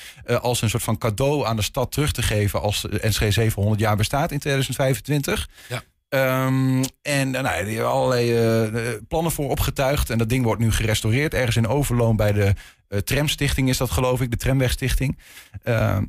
[0.41, 3.95] als een soort van cadeau aan de stad terug te geven als Enschede 700 jaar
[3.95, 5.49] bestaat in 2025.
[5.67, 5.83] Ja.
[6.11, 10.09] Ehm, en eh, nou, die hebben allerlei eh, eh, plannen voor opgetuigd.
[10.09, 11.33] En dat ding wordt nu gerestaureerd.
[11.33, 12.53] Ergens in Overloon bij de
[13.03, 14.31] Tramstichting is dat geloof ik.
[14.31, 15.17] De Tramwegstichting.
[15.63, 16.03] Ehm,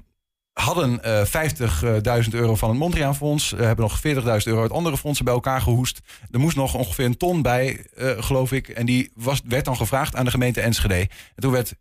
[0.53, 3.51] hadden eh 50.000 euro van het Mondriaanfonds.
[3.51, 6.01] Hebben nog 40.000 euro uit andere fondsen bij elkaar gehoest.
[6.31, 8.69] Er moest nog ongeveer een ton bij, geloof ik.
[8.69, 10.95] En die was, werd dan gevraagd aan de gemeente Enschede.
[10.95, 11.75] En toen werd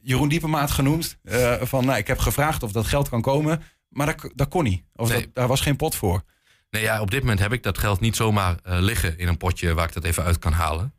[0.00, 1.18] Jeroen Diepemaat genoemd.
[1.60, 3.62] van, nou, ik heb gevraagd of dat geld kan komen.
[3.88, 4.82] Maar dat, dat kon niet.
[4.94, 5.20] Of Nee.
[5.20, 6.22] dat, daar was geen pot voor.
[6.76, 9.36] Nee, ja, op dit moment heb ik dat geld niet zomaar eh, liggen in een
[9.36, 10.92] potje waar ik dat even uit kan halen.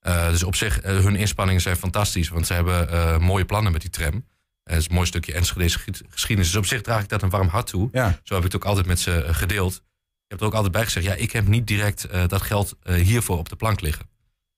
[0.00, 3.80] Eh, dus op zich, eh, hun inspanningen zijn fantastisch, want ze hebben mooie plannen met
[3.80, 4.24] die tram.
[4.64, 5.68] Het is een mooi stukje Enschede
[6.08, 6.50] geschiedenis.
[6.50, 7.88] Dus op zich draag ik dat een warm hart toe.
[7.92, 8.20] Ja.
[8.22, 9.74] Zo heb ik het ook altijd met ze gedeeld.
[9.74, 13.38] ik heb er ook altijd bij gezegd, ja, ik heb niet direct dat geld hiervoor
[13.38, 14.08] op de plank liggen.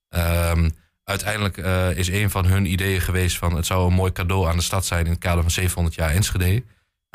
[0.09, 0.71] Ehm,
[1.05, 1.57] uiteindelijk
[1.97, 4.87] is een van hun ideeën geweest van het zou een mooi cadeau aan de stad
[4.87, 6.63] zijn in het kader van 700 jaar Enschede.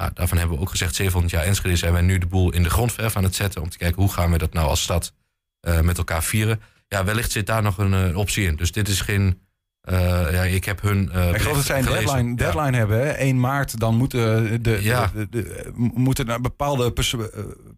[0.03, 2.63] Nou, daarvan hebben we ook gezegd, 700 jaar Enschede zijn wij nu de boel in
[2.63, 5.13] de grondverf aan het zetten om te kijken hoe gaan we dat nou als stad
[5.59, 6.61] eh, met elkaar vieren.
[6.87, 8.55] Ja, wellicht zit daar nog een optie in.
[8.55, 9.39] Dus dit is geen.
[9.81, 9.97] eh,
[10.31, 11.11] ja, ik heb hun.
[11.11, 12.35] eh, ik geloof dat zij een deadline, Ja.
[12.35, 12.97] deadline hebben.
[12.99, 13.09] Hè?
[13.11, 15.11] 1 maart, dan moeten, de, Ja.
[15.13, 16.93] de, de, de- moeten bepaalde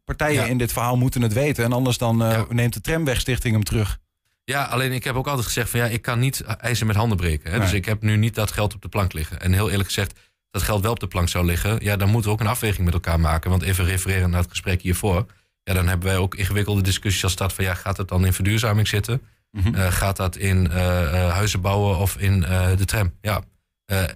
[0.06, 0.48] partijen Ja.
[0.48, 1.64] in dit verhaal moeten het weten.
[1.64, 3.98] En anders dan neemt de Tramwegstichting hem terug.
[4.44, 7.18] Ja, alleen ik heb ook altijd gezegd van ja, ik kan niet eisen met handen
[7.18, 7.52] breken.
[7.52, 7.60] Hè?
[7.60, 9.42] Dus ik heb nu niet dat geld op de plank liggen.
[9.42, 10.20] En heel eerlijk gezegd,
[10.56, 11.78] dat geld wel op de plank zou liggen.
[11.84, 13.50] Ja, dan moeten we ook een afweging met elkaar maken.
[13.50, 15.26] Want even refereren naar het gesprek hiervoor.
[15.64, 18.34] Ja, dan hebben wij ook ingewikkelde discussies als stad van ja, gaat het dan in
[18.34, 19.22] verduurzaming zitten?
[19.52, 19.76] Mhm.
[19.76, 22.40] Eh, gaat dat in eh, eh, huizen bouwen of in
[22.78, 23.14] de tram?
[23.22, 23.42] Ja.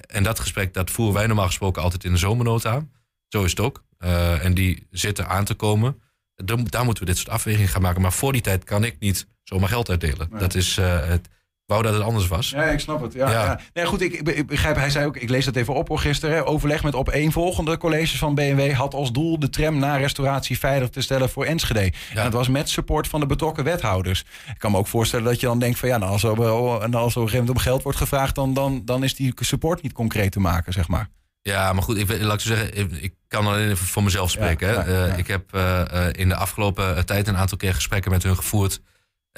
[0.08, 2.86] En dat gesprek dat voeren wij normaal gesproken altijd in de zomernota.
[3.28, 3.84] Zo is het ook.
[4.42, 6.02] En die zitten aan te komen.
[6.36, 8.02] Daar moeten we dit soort afwegingen gaan maken.
[8.02, 10.28] Maar voor die tijd kan ik niet zomaar geld uitdelen.
[10.30, 10.40] Nee.
[10.40, 11.30] Dat is het.
[11.70, 12.49] Wou dat het anders was.
[12.49, 13.13] Ja, ik snap het.
[13.13, 13.43] Ja, Ja.
[13.43, 13.59] ja.
[13.74, 15.88] Nee, goed, ik, ik be- ik begrijp, hij zei ook, ik lees dat even op
[15.88, 16.36] hoor, gisteren.
[16.36, 20.89] hè, Overleg met opeenvolgende colleges van BMW had als doel de tram na restauratie veilig
[20.89, 21.80] te stellen voor Enschede.
[21.80, 24.20] En dat was met support van de betrokken wethouders.
[24.47, 26.39] Ik kan me ook voorstellen dat je dan denkt van ja, nou, als er, en
[26.39, 29.34] als er op een gegeven moment om geld wordt gevraagd, dan, dan, dan is die
[29.36, 31.07] support niet concreet te maken, zeg maar.
[31.41, 34.30] Ja, maar goed, ik, laat ik zo zeggen, ik, ik kan alleen even voor mezelf
[34.32, 34.67] spreken.
[34.67, 34.91] Ja, hè.
[34.91, 35.15] ja, Eh, ja.
[35.15, 38.82] Ik heb eh, eh, in de afgelopen tijd een aantal keer gesprekken met hun gevoerd.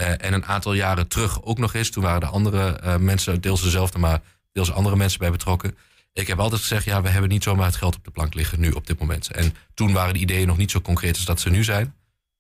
[0.02, 1.90] Eh, en een aantal jaren terug ook nog eens.
[1.90, 4.22] Toen waren er andere eh, mensen, deels dezelfde, maar
[4.52, 5.78] deels andere mensen bij betrokken.
[6.14, 8.60] Ik heb altijd gezegd, ja, we hebben niet zomaar het geld op de plank liggen
[8.60, 9.32] nu op dit moment.
[9.32, 11.96] En toen waren de ideeën nog niet zo concreet als dat ze nu zijn.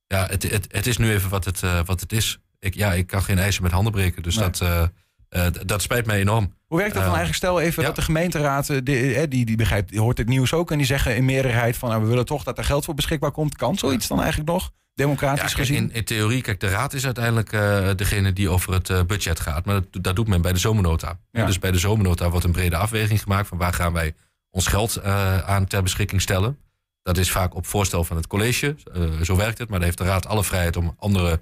[0.07, 2.39] Ja, het, het, het is nu even wat het, eh, wat het is.
[2.59, 4.49] Ik, ja, ik kan geen eisen met handen breken, dus Nee.
[5.29, 6.55] dat, dat spijt mij enorm.
[6.71, 7.45] Hoe werkt dat dan Eh, eigenlijk?
[7.45, 7.87] Stel even ja.
[7.87, 10.77] dat de gemeenteraad, eh, die, eh, die, die begrijpt, die hoort het nieuws ook en
[10.77, 13.55] die zeggen in meerderheid van nou, we willen toch dat er geld voor beschikbaar komt.
[13.55, 14.71] Kan zoiets dan eigenlijk nog?
[14.93, 15.77] Democratisch Ja, kijk, gezien?
[15.89, 19.65] in, in theorie, kijk, de raad is uiteindelijk eh, degene die over het budget gaat.
[19.65, 21.19] Maar dat, dat doet men bij de zomernota.
[21.31, 21.45] Ja.
[21.45, 24.13] Dus bij de zomernota wordt een brede afweging gemaakt van waar gaan wij
[24.49, 25.03] ons geld
[25.45, 26.57] aan ter beschikking stellen.
[27.03, 28.75] Dat is vaak op voorstel van het college.
[29.23, 29.69] Zo werkt het.
[29.69, 31.39] Maar dan heeft de raad alle vrijheid om andere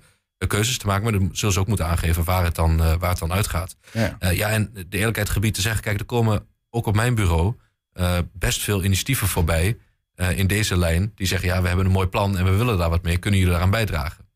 [0.47, 1.03] keuzes te maken.
[1.03, 3.75] Maar dan zullen ze ook moeten aangeven waar het dan, eh, waar het dan uitgaat.
[3.91, 4.15] Ja.
[4.19, 7.55] Eh, ja, en de eerlijkheid gebied te zeggen, kijk, er komen ook op mijn bureau
[7.93, 9.77] eh, best veel initiatieven voorbij
[10.15, 11.11] eh, in deze lijn.
[11.15, 13.17] Die zeggen, ja, we hebben een mooi plan en we willen daar wat mee.
[13.17, 14.27] Kunnen jullie daaraan bijdragen?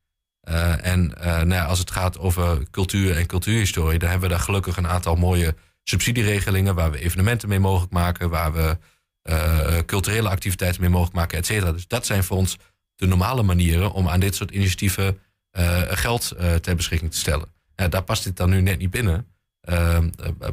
[0.44, 4.36] Eh, en eh, nou ja, als het gaat over cultuur en cultuurhistorie, dan hebben we
[4.36, 8.78] daar gelukkig een aantal mooie subsidieregelingen waar we evenementen mee mogelijk maken, waar we
[9.22, 11.72] eh, culturele activiteiten mee mogelijk maken, et cetera.
[11.72, 12.58] Dus dat zijn voor ons
[12.96, 15.20] de normale manieren om aan dit soort initiatieven
[15.54, 17.48] eh, geld eh, ter beschikking te stellen.
[17.76, 19.28] Daar past dit dan nu net niet binnen.
[19.62, 20.50] Ehm, eh,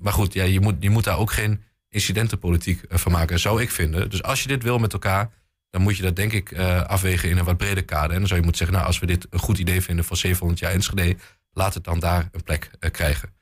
[0.00, 4.10] maar goed, ja, je, moet, moet daar ook geen incidentenpolitiek van maken, zou ik vinden.
[4.10, 5.30] Dus als je dit wil met elkaar,
[5.70, 8.10] dan moet je dat denk ik afwegen in een wat breder kader.
[8.10, 10.16] En dan zou je moeten zeggen, nou, als we dit een goed idee vinden voor
[10.16, 11.16] 700 jaar Enschede,
[11.52, 13.32] laat het dan daar een plek krijgen.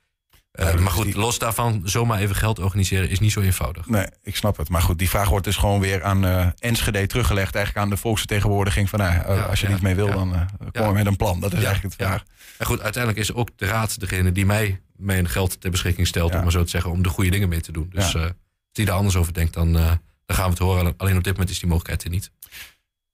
[0.57, 3.89] Eh, maar goed, los daarvan, zomaar even geld organiseren is niet zo eenvoudig.
[3.89, 4.69] Nee, ik snap het.
[4.69, 7.55] Maar goed, die vraag wordt dus gewoon weer aan eh, Enschede teruggelegd.
[7.55, 10.15] Eigenlijk aan de volksvertegenwoordiging van, nou, eh, als je ja, niet mee wil, ja.
[10.15, 11.41] dan kom je met een plan.
[11.41, 12.25] Dat is eigenlijk het vraag.
[12.59, 16.35] En goed, uiteindelijk is ook de raad degene die mij mijn geld ter beschikking stelt,
[16.35, 17.91] om maar zo te zeggen, om de goede dingen mee te doen.
[17.93, 18.33] Dus als
[18.73, 20.95] die daar anders over denkt, dan, dan gaan we het horen.
[20.97, 22.31] Alleen op dit moment is die mogelijkheid er niet.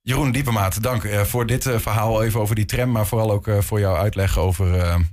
[0.04, 2.90] Jeroen Diepemaat, dank eh, voor dit eh, verhaal even over die tram.
[2.90, 4.66] Maar vooral ook eh, voor jouw uitleg over,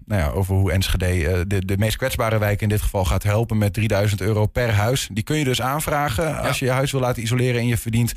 [0.05, 3.57] nou ja, over hoe Enschede de, de meest kwetsbare wijk in dit geval gaat helpen
[3.57, 5.09] met 3000 euro per huis.
[5.11, 8.13] Die kun je dus aanvragen als je je huis wil laten isoleren en je verdient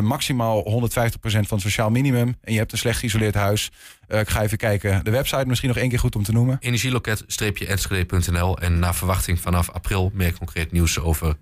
[0.00, 0.90] maximaal 150%
[1.22, 2.36] van het sociaal minimum.
[2.40, 3.70] En je hebt een slecht geïsoleerd huis.
[4.06, 5.04] Eh, ik ga even kijken.
[5.04, 6.56] De website misschien nog één keer goed om te noemen.
[6.60, 11.36] Energieloket-enschede.nl en naar verwachting vanaf april meer concreet nieuws over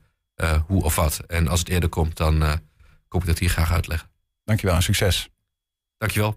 [0.66, 1.20] hoe of wat.
[1.26, 2.60] En als het eerder komt, dan
[3.08, 4.17] kom ik dat hier graag uitleggen.
[4.48, 5.28] Dankjewel en succes.
[5.98, 6.34] Dankjewel.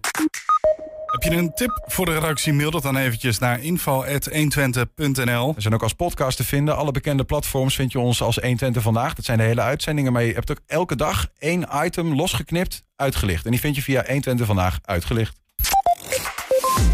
[1.06, 2.52] Heb je een tip voor de redactie?
[2.52, 5.54] Mail dat dan eventjes naar info.120.nl.
[5.54, 6.76] We zijn ook als podcast te vinden.
[6.76, 9.14] Alle bekende platforms vind je ons als 120 vandaag.
[9.14, 10.12] Dat zijn de hele uitzendingen.
[10.12, 13.44] Maar je hebt ook elke dag één item losgeknipt, uitgelicht.
[13.44, 15.40] En die vind je via 120 vandaag uitgelicht.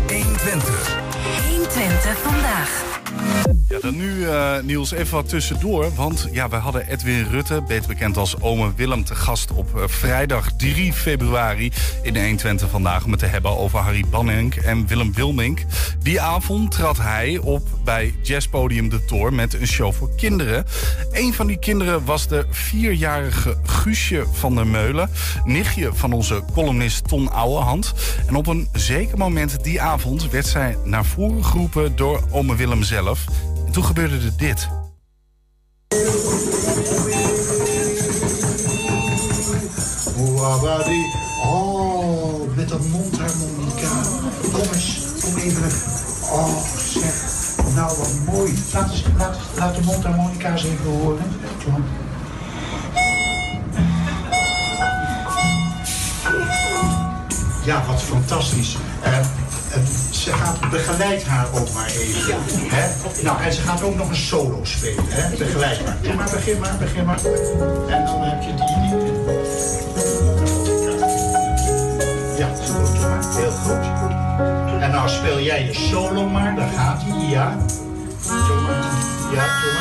[0.09, 0.99] 120.
[1.49, 2.38] 120 vandaag.
[3.83, 5.95] Nu eh, Niels even wat tussendoor.
[5.95, 9.83] Want ja, we hadden Edwin Rutte, beter bekend als Ome Willem, te gast op eh,
[9.87, 11.73] vrijdag 3 februari
[12.03, 13.05] in de 120 vandaag.
[13.05, 15.65] Om het te hebben over Harry Banning en Willem Wilmink.
[16.03, 20.65] Die avond trad hij op bij Jazzpodium De Tour met een show voor kinderen.
[21.13, 25.11] Een van die kinderen was de vierjarige Guusje van der Meulen.
[25.45, 27.95] Nichtje van onze columnist Ton Ouwehand.
[28.27, 32.83] En op een zeker moment die avond werd zij naar voren geroepen door Ome Willem
[32.83, 33.25] zelf.
[33.69, 34.69] En toen gebeurde er dit.
[41.43, 43.89] Oh, met dat mondharmonica.
[44.53, 45.63] Kom eens, kom even.
[46.33, 47.15] Oh, zeg.
[47.75, 48.53] Nou, wat mooi.
[48.73, 49.05] Laat, eens,
[49.57, 51.25] laat, de mondharmonica eens even horen.
[57.65, 58.77] Ja, wat fantastisch.
[59.05, 59.27] Uh,
[60.29, 62.37] ze gaat begeleid haar ook maar even.
[62.51, 62.89] Hè?
[63.23, 65.05] Nou, en ze gaat ook nog een solo spelen.
[65.09, 65.37] Hè?
[65.37, 65.97] Begeleid maar.
[66.03, 67.19] Doe maar, begin maar, begin maar.
[67.89, 68.67] En dan heb je die...
[68.91, 69.07] die
[72.39, 73.25] ja, goed, doe maar.
[73.37, 74.83] Heel goed.
[74.83, 77.57] En nou speel jij de solo maar, daar gaat hij, ja.
[78.27, 78.85] Doe maar.
[79.33, 79.78] Ja, doe maar.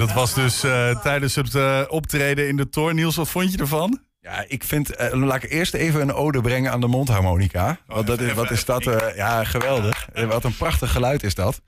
[0.00, 2.94] Dat was dus eh, tijdens het eh, optreden in de toren.
[2.94, 4.00] Niels, wat vond je ervan?
[4.20, 7.78] Ja, ik vind, eh, laat ik eerst even een ode brengen aan de mondharmonica.
[7.86, 8.84] Want dat is, wat is dat?
[9.16, 10.08] ja, geweldig.
[10.28, 11.60] Wat een prachtig geluid is dat.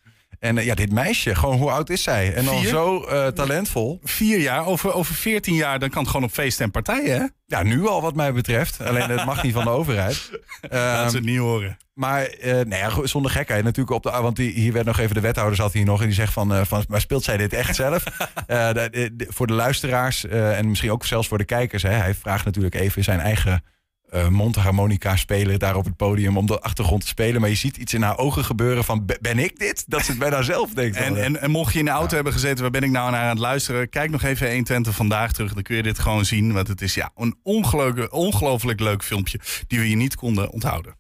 [0.43, 2.35] En eh, ja, dit meisje, gewoon hoe oud is zij?
[2.35, 4.01] En dan zo eh, talentvol.
[4.03, 7.27] Vier jaar, over, over 14 jaar, dan kan het gewoon op feesten en partijen, hè?
[7.47, 8.81] Ja, nu al wat mij betreft.
[8.81, 10.31] Alleen het mag niet van de overheid.
[10.71, 11.77] Laat ze het niet horen.
[11.95, 14.11] Maar eh nou ja, go- zonder gekheid natuurlijk op de.
[14.23, 16.67] Want die, hier werd nog even de wethouder zat hier nog en die zegt van,
[16.67, 18.03] van maar speelt zij dit echt zelf?
[18.47, 21.83] De- de- de- voor de luisteraars en misschien ook zelfs voor de kijkers.
[21.83, 23.65] Hè, hij vraagt natuurlijk even zijn eigen
[24.13, 27.41] eh mondharmonica speler daar op het podium om de achtergrond te spelen.
[27.41, 29.85] Maar je ziet iets in haar ogen gebeuren van "Ben- ik dit?
[29.87, 30.97] Dat ze het bijna zelf denkt.
[30.97, 33.23] En, en, en mocht je in de auto hebben gezeten, waar ben ik nou naar
[33.23, 33.89] aan het luisteren?
[33.89, 36.53] Kijk nog even 120 vandaag terug, dan kun je dit gewoon zien.
[36.53, 40.95] Want het is ja, een ongelooflijk, ongelooflijk leuk filmpje die we je niet konden onthouden.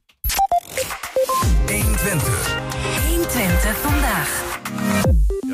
[1.66, 2.60] 120.
[3.08, 4.60] 120 vandaag.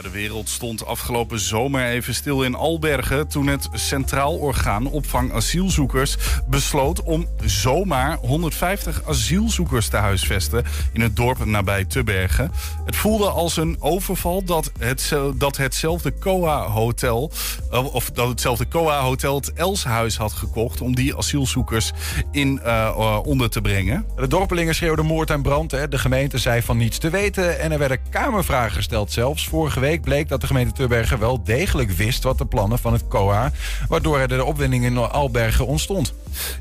[0.03, 6.17] De wereld stond afgelopen zomer even stil in Albergen toen het Centraal Orgaan Opvang Asielzoekers
[6.49, 12.53] besloot om zomaar 150 asielzoekers te huisvesten in het dorp nabij Tubbergen.
[12.85, 17.31] Het voelde als een overval dat, het, dat hetzelfde COA-hotel,
[17.71, 21.93] eh, of dat hetzelfde COA-hotel het Elshuis had gekocht om die asielzoekers
[22.33, 24.07] in eh, eh, onder te brengen.
[24.17, 25.71] De dorpelingen schreeuwden moord en brand.
[25.71, 25.89] Hè.
[25.89, 27.61] De gemeente zei van niets te weten.
[27.61, 29.49] En er werden kamervragen gesteld zelfs.
[29.49, 32.23] Vorige week bleek dat de gemeente Tubbergen wel degelijk wist...
[32.23, 33.53] wat de plannen van het COA...
[33.89, 36.15] waardoor er de opwinding in Albergen ontstond.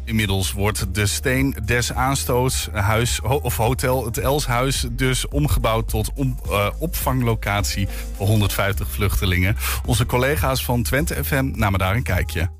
[0.03, 6.67] Inmiddels wordt de Steen des Aanstoots huis, of hotel, het Elshuis, dus omgebouwd tot eh,
[6.79, 9.57] opvanglocatie voor 150 vluchtelingen.
[9.85, 12.56] Onze collega's van Twente FM namen daar een kijkje.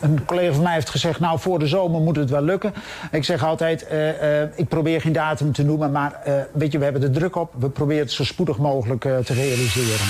[0.00, 2.74] Een collega van mij heeft gezegd, nou voor de zomer moet het wel lukken.
[3.10, 6.78] Ik zeg altijd, eh, eh, ik probeer geen datum te noemen, maar eh, weet je,
[6.78, 7.54] we hebben er druk op.
[7.58, 10.06] We proberen het zo spoedig mogelijk te realiseren.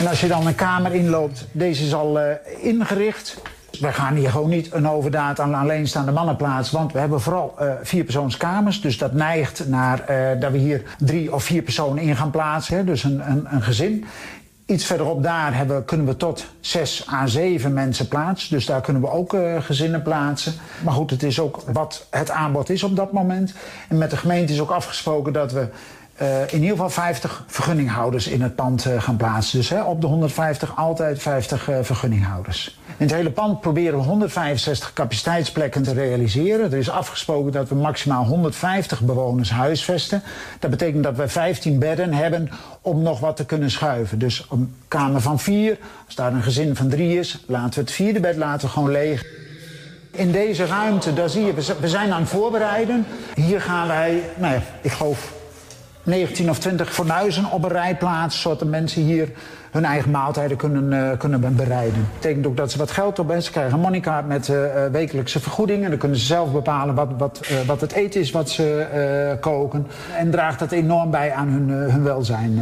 [0.00, 2.18] En als je dan een kamer inloopt, deze is al
[2.60, 3.42] ingericht.
[3.80, 6.78] Wij gaan hier gewoon niet een overdaad aan alleenstaande mannen plaatsen.
[6.78, 8.80] Want we hebben vooral eh vierpersoonskamers.
[8.80, 10.04] Dus dat neigt naar
[10.40, 12.86] dat we hier drie of vier personen in gaan plaatsen.
[12.86, 14.04] Dus een, een, een gezin.
[14.66, 18.50] Iets verderop daar hebben, kunnen we tot zes à zeven mensen plaatsen.
[18.50, 20.52] Dus daar kunnen we ook eh, gezinnen plaatsen.
[20.84, 23.54] Maar goed, het is ook wat het aanbod is op dat moment.
[23.88, 25.68] En met de gemeente is ook afgesproken dat we
[26.14, 29.58] eh, in ieder geval 50 vergunninghouders in het pand eh, gaan plaatsen.
[29.58, 32.78] Dus hè, op de 150 altijd 50 eh, vergunninghouders.
[32.86, 36.72] In het hele pand proberen we 165 capaciteitsplekken te realiseren.
[36.72, 40.22] Er is afgesproken dat we maximaal 150 bewoners huisvesten.
[40.58, 42.50] Dat betekent dat we 15 bedden hebben
[42.80, 44.18] om nog wat te kunnen schuiven.
[44.18, 47.90] Dus een kamer van vier, als daar een gezin van drie is, laten we het
[47.90, 49.24] vierde bed laten gewoon leeg.
[50.10, 53.06] In deze ruimte, daar zie je, we zijn aan het voorbereiden.
[53.34, 55.32] Hier gaan wij, nou ja, ik geloof
[56.04, 59.28] 19 of 20 fornuizen op een rij plaatsen, zodat mensen hier
[59.70, 62.00] hun eigen maaltijden kunnen, eh, kunnen be- bereiden.
[62.00, 63.44] Dat betekent ook dat ze wat geld op hebben.
[63.44, 65.90] Ze krijgen een moneycard met eh, eh, wekelijkse vergoedingen.
[65.90, 69.86] Dan kunnen ze zelf bepalen wat, wat, wat het eten is wat ze koken.
[70.18, 72.60] En draagt dat enorm bij aan hun, hun welzijn.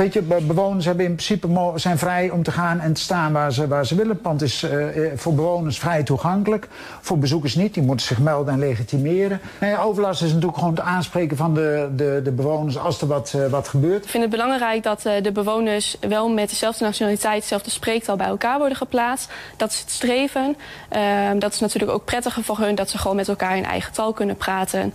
[0.00, 3.32] Weet je, be- bewoners hebben in principe zijn vrij om te gaan en te staan
[3.32, 4.12] waar ze, waar ze willen.
[4.12, 6.68] Het pand is eh, eh, voor bewoners vrij toegankelijk.
[7.00, 9.40] Voor bezoekers niet, die moeten zich melden en legitimeren.
[9.80, 13.46] Overlast is natuurlijk gewoon het aanspreken van de, de, de bewoners als er wat, eh,
[13.46, 14.04] wat gebeurt.
[14.04, 18.58] Ik vind het belangrijk dat de bewoners wel met dezelfde nationaliteit, dezelfde spreektaal bij elkaar
[18.58, 19.32] worden geplaatst.
[19.56, 20.56] Dat is het streven.
[20.88, 23.92] Ehm, dat is natuurlijk ook prettiger voor hun dat ze gewoon met elkaar in eigen
[23.92, 24.94] taal kunnen praten.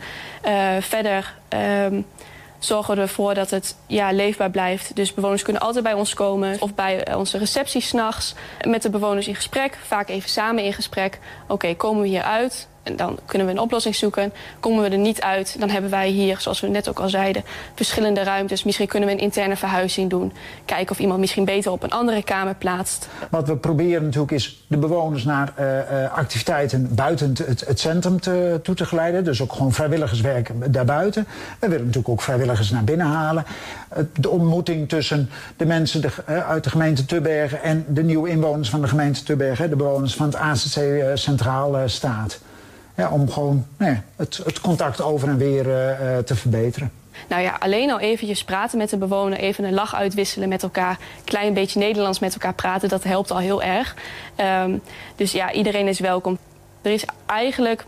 [0.80, 2.02] Verder ehm,
[2.60, 4.96] zorgen we ervoor dat het ja, leefbaar blijft.
[4.96, 8.36] Dus bewoners kunnen altijd bij ons komen of bij eh, onze receptie s'nachts.
[8.68, 11.20] Met de bewoners in gesprek, vaak even samen in gesprek.
[11.48, 12.68] Oké, komen we hier uit?
[12.86, 14.34] En dan kunnen we een oplossing zoeken.
[14.60, 17.44] Komen we er niet uit, dan hebben wij hier, zoals we net ook al zeiden,
[17.76, 18.64] verschillende ruimtes.
[18.64, 20.34] Misschien kunnen we een interne verhuizing doen.
[20.66, 23.08] Kijken of iemand misschien beter op een andere kamer plaatst.
[23.30, 28.20] Wat we proberen natuurlijk is de bewoners naar eh, eh, activiteiten buiten het, het, centrum
[28.20, 29.24] te, toe te geleiden.
[29.24, 31.28] Dus ook gewoon vrijwilligerswerk daarbuiten.
[31.60, 33.46] We willen natuurlijk ook vrijwilligers naar binnen halen.
[34.20, 38.82] De ontmoeting tussen de mensen eh, uit de gemeente Tubbergen en de nieuwe inwoners van
[38.82, 42.40] de gemeente Tubbergen, de bewoners van het ACC Centraal staat.
[42.96, 46.92] Ja, om gewoon nou het, het contact over en weer eh, eh, te verbeteren.
[47.28, 50.98] Nou ja, alleen al eventjes praten met de bewoner, even een lach uitwisselen met elkaar,
[51.24, 53.96] klein beetje Nederlands met elkaar praten, dat helpt al heel erg.
[54.36, 54.78] Ehm,
[55.16, 56.38] dus ja, iedereen is welkom.
[56.82, 57.86] Er is eigenlijk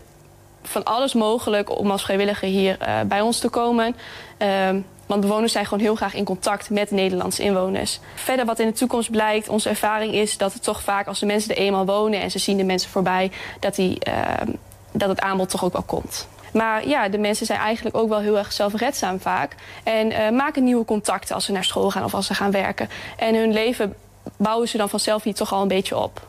[0.62, 3.96] van alles mogelijk om als vrijwilliger hier eh, bij ons te komen.
[4.38, 8.00] Ehm, want bewoners zijn gewoon heel graag in contact met Nederlandse inwoners.
[8.14, 11.26] Verder wat in de toekomst blijkt, onze ervaring is dat het toch vaak als de
[11.26, 13.30] mensen er eenmaal wonen en ze zien de mensen voorbij,
[13.60, 14.50] dat, die, ehm,
[14.92, 16.28] dat het aanbod toch ook wel komt.
[16.52, 19.54] Maar ja, de mensen zijn eigenlijk ook wel heel erg zelfredzaam vaak.
[19.82, 22.88] En eh, maken nieuwe contacten als ze naar school gaan of als ze gaan werken.
[23.16, 23.94] En hun leven
[24.36, 26.26] bouwen ze dan vanzelf hier toch al een beetje op.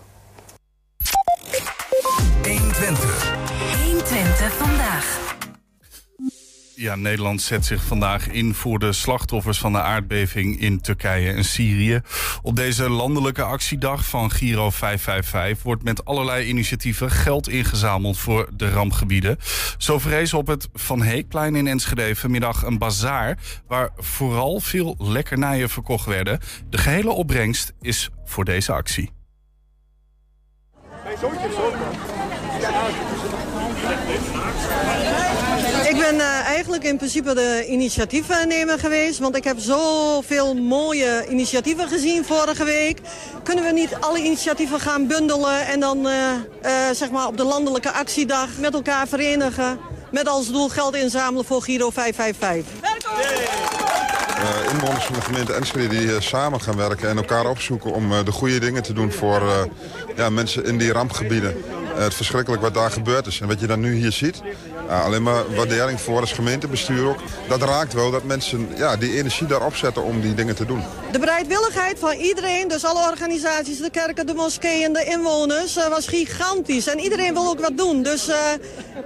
[2.43, 3.36] 120.
[3.84, 4.78] 120 vandaag.
[6.80, 11.43] Ja, Nederland zet zich vandaag in voor de slachtoffers van de aardbeving in Turkije en
[11.43, 12.01] Syrië.
[12.41, 18.71] Op deze landelijke actiedag van Giro 555 wordt met allerlei initiatieven geld ingezameld voor de
[18.71, 19.38] rampgebieden.
[19.77, 25.69] Zo verrees op het Van Heekplein in Enschede vanmiddag een bazaar waar vooral veel lekkernijen
[25.69, 26.39] verkocht werden.
[26.69, 29.11] De gehele opbrengst is voor deze actie.
[34.69, 35.09] Ik
[36.00, 39.20] ben eh, eigenlijk in principe de initiatiefnemer geweest.
[39.20, 43.00] Want ik heb zoveel mooie initiatieven gezien vorige week.
[43.43, 46.32] Kunnen we niet alle initiatieven gaan bundelen en dan eh,
[46.62, 49.80] eh, zeg maar op de landelijke actiedag met elkaar verenigen.
[50.12, 52.89] Met als doel geld inzamelen voor Giro 555.
[54.39, 58.32] Eh, inwoners van de gemeente Enschede die samen gaan werken en elkaar opzoeken om de
[58.32, 59.70] goede dingen te doen voor
[60.16, 61.64] ja, mensen in die rampgebieden.
[62.00, 63.41] Het verschrikkelijk wat daar gebeurd is.
[63.41, 64.41] En wat je dan nu hier ziet,
[64.89, 67.20] alleen maar waardering voor als gemeentebestuur ook.
[67.47, 70.84] Dat raakt wel dat mensen ja, die energie daarop zetten om die dingen te doen.
[71.12, 76.08] De bereidwilligheid van iedereen, dus alle organisaties, de kerken, de moskeeën, de inwoners, eh, was
[76.08, 76.88] gigantisch.
[76.88, 78.04] En iedereen wil ook wat doen.
[78.04, 78.38] Dus eh,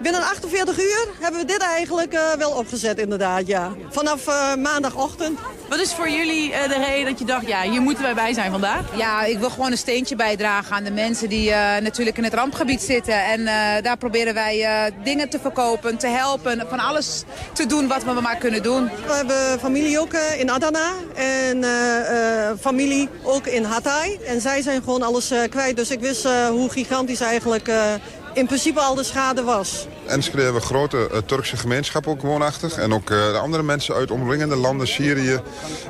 [0.01, 3.71] binnen 48 uur hebben we dit eigenlijk eh, wel opgezet inderdaad, ja.
[3.89, 4.25] Vanaf
[4.57, 5.39] maandagochtend.
[5.69, 8.33] Wat is voor jullie eh, de reden dat je dacht, ja, hier moeten wij bij
[8.33, 8.81] zijn vandaag?
[8.97, 12.33] Ja, ik wil gewoon een steentje bijdragen aan de mensen die eh, natuurlijk in het
[12.33, 13.23] rampgebied zitten.
[13.25, 17.87] En eh, daar proberen wij eh, dingen te verkopen, te helpen, van alles te doen
[17.87, 18.83] wat we maar kunnen doen.
[19.07, 24.19] We hebben familie ook eh, in Adana en eh, eh, familie ook in Hatay.
[24.27, 25.75] En zij zijn gewoon alles eh, kwijt.
[25.75, 27.93] Dus ik wist eh, hoe gigantisch eigenlijk eh,
[28.33, 29.87] in principe al de schade was.
[30.05, 32.77] Enschede hebben een grote eh, Turkse gemeenschap ook woonachtig.
[32.77, 35.41] En ook eh, de andere mensen uit omringende landen, Syrië,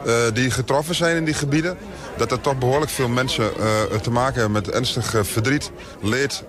[0.05, 1.77] eh, die getroffen zijn in die gebieden.
[2.17, 5.71] Dat er toch behoorlijk veel mensen eh, te maken hebben met ernstig verdriet,
[6.01, 6.43] leed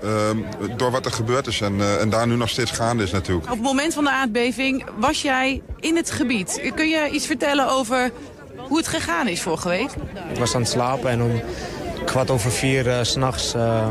[0.76, 1.60] door wat er gebeurd is.
[1.60, 3.46] En, eh, en daar nu nog steeds gaande is natuurlijk.
[3.46, 6.72] Op het moment van de aardbeving was jij in het gebied.
[6.74, 8.10] Kun je iets vertellen over
[8.56, 9.90] hoe het gegaan is vorige week?
[10.32, 11.42] Ik was aan het slapen en om
[12.04, 13.86] kwart over vier uh, s'nachts uh,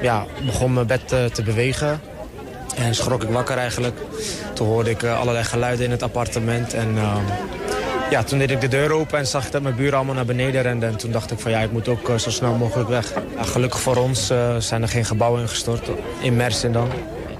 [0.00, 2.00] ja, begon mijn bed uh, te bewegen.
[2.76, 3.98] En schrok ik wakker eigenlijk.
[4.54, 6.74] Toen hoorde ik uh, allerlei geluiden in het appartement.
[6.74, 7.16] En uh,
[8.10, 10.24] ja, toen deed ik de deur open en zag ik dat mijn buren allemaal naar
[10.24, 10.88] beneden renden.
[10.88, 13.12] En toen dacht ik van ja, ik moet ook uh, zo snel mogelijk weg.
[13.40, 14.26] Gelukkig voor ons
[14.58, 15.90] zijn er geen gebouwen ingestort,
[16.20, 16.88] in Mersin dan.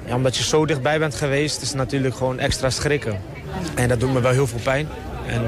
[0.07, 3.21] Ja, omdat je zo dichtbij bent geweest, is het natuurlijk gewoon extra schrikken.
[3.75, 4.89] En dat doet me wel heel veel pijn.
[5.27, 5.43] En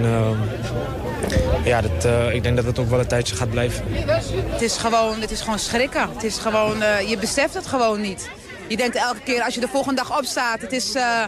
[1.65, 3.85] ja, dat, uh, ik denk dat het ook wel een tijdje gaat blijven.
[4.51, 6.09] Het is gewoon, het is gewoon schrikken.
[6.15, 8.29] Het is gewoon, uh, je beseft het gewoon niet.
[8.69, 11.25] Je denkt elke keer als je de volgende dag opstaat, het is, uh,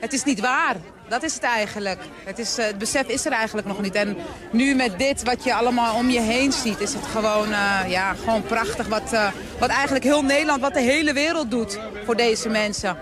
[0.00, 0.76] het is niet waar.
[1.08, 2.00] Dat is het eigenlijk.
[2.24, 3.94] Het, is, het besef is er eigenlijk nog niet.
[3.94, 4.16] En
[4.52, 7.48] nu met dit wat je allemaal om je heen ziet, is het gewoon,
[7.88, 8.86] ja, gewoon prachtig.
[8.86, 9.16] Wat,
[9.58, 12.96] wat eigenlijk heel Nederland, wat de hele wereld doet voor deze mensen.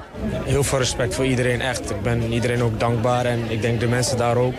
[0.44, 1.90] Heel veel respect voor iedereen, echt.
[1.90, 4.54] Ik ben iedereen ook dankbaar en ik denk de mensen daar ook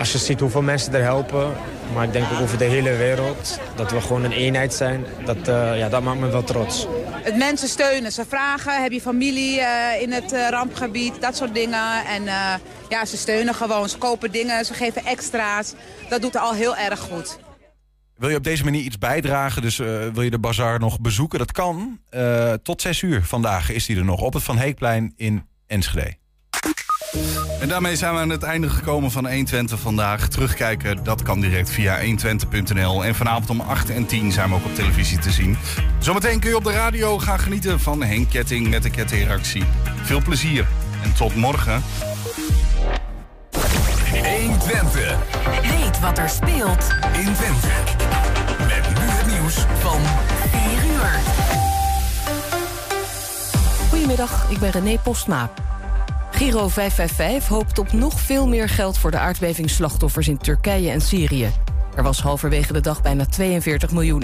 [0.00, 1.52] als je ziet hoeveel mensen er helpen,
[1.94, 3.58] maar ik denk ook over de hele wereld.
[3.76, 5.04] Dat we gewoon een eenheid zijn.
[5.24, 6.86] Dat, eh, ja, dat maakt me wel trots.
[7.22, 8.12] Het mensen steunen.
[8.12, 12.04] Ze vragen, heb je familie eh, in het eh, rampgebied, dat soort dingen.
[12.06, 12.54] En eh,
[12.88, 13.88] ja, ze steunen gewoon.
[13.88, 15.72] Ze kopen dingen, ze geven extra's.
[16.08, 17.38] Dat doet al heel erg goed.
[18.20, 21.38] Wil je op deze manier iets bijdragen, dus eh, wil je de bazaar nog bezoeken?
[21.38, 22.00] Dat kan.
[22.08, 26.19] Eh, tot 6 uur vandaag is die er nog op het Van Heekplein in Enschede.
[27.60, 30.28] En daarmee zijn we aan het einde gekomen van 120 vandaag.
[30.28, 33.04] Terugkijken, dat kan direct via 120.nl.
[33.04, 35.56] En vanavond om 8 en 10 zijn we ook op televisie te zien.
[35.98, 39.64] Zometeen kun je op de radio gaan genieten van Henk Ketting met de kettingreactie.
[40.02, 40.66] Veel plezier
[41.02, 41.82] en tot morgen.
[44.10, 45.16] 120.
[45.62, 47.68] Weet wat er speelt in Twente.
[48.58, 50.00] Met nu het nieuws van
[50.50, 51.20] 4 uur.
[53.88, 55.50] Goedemiddag, ik ben René Postma.
[56.30, 61.50] Giro 555 hoopt op nog veel meer geld voor de aardbevingsslachtoffers in Turkije en Syrië.
[61.96, 64.18] Er was halverwege de dag bijna 42 miljoen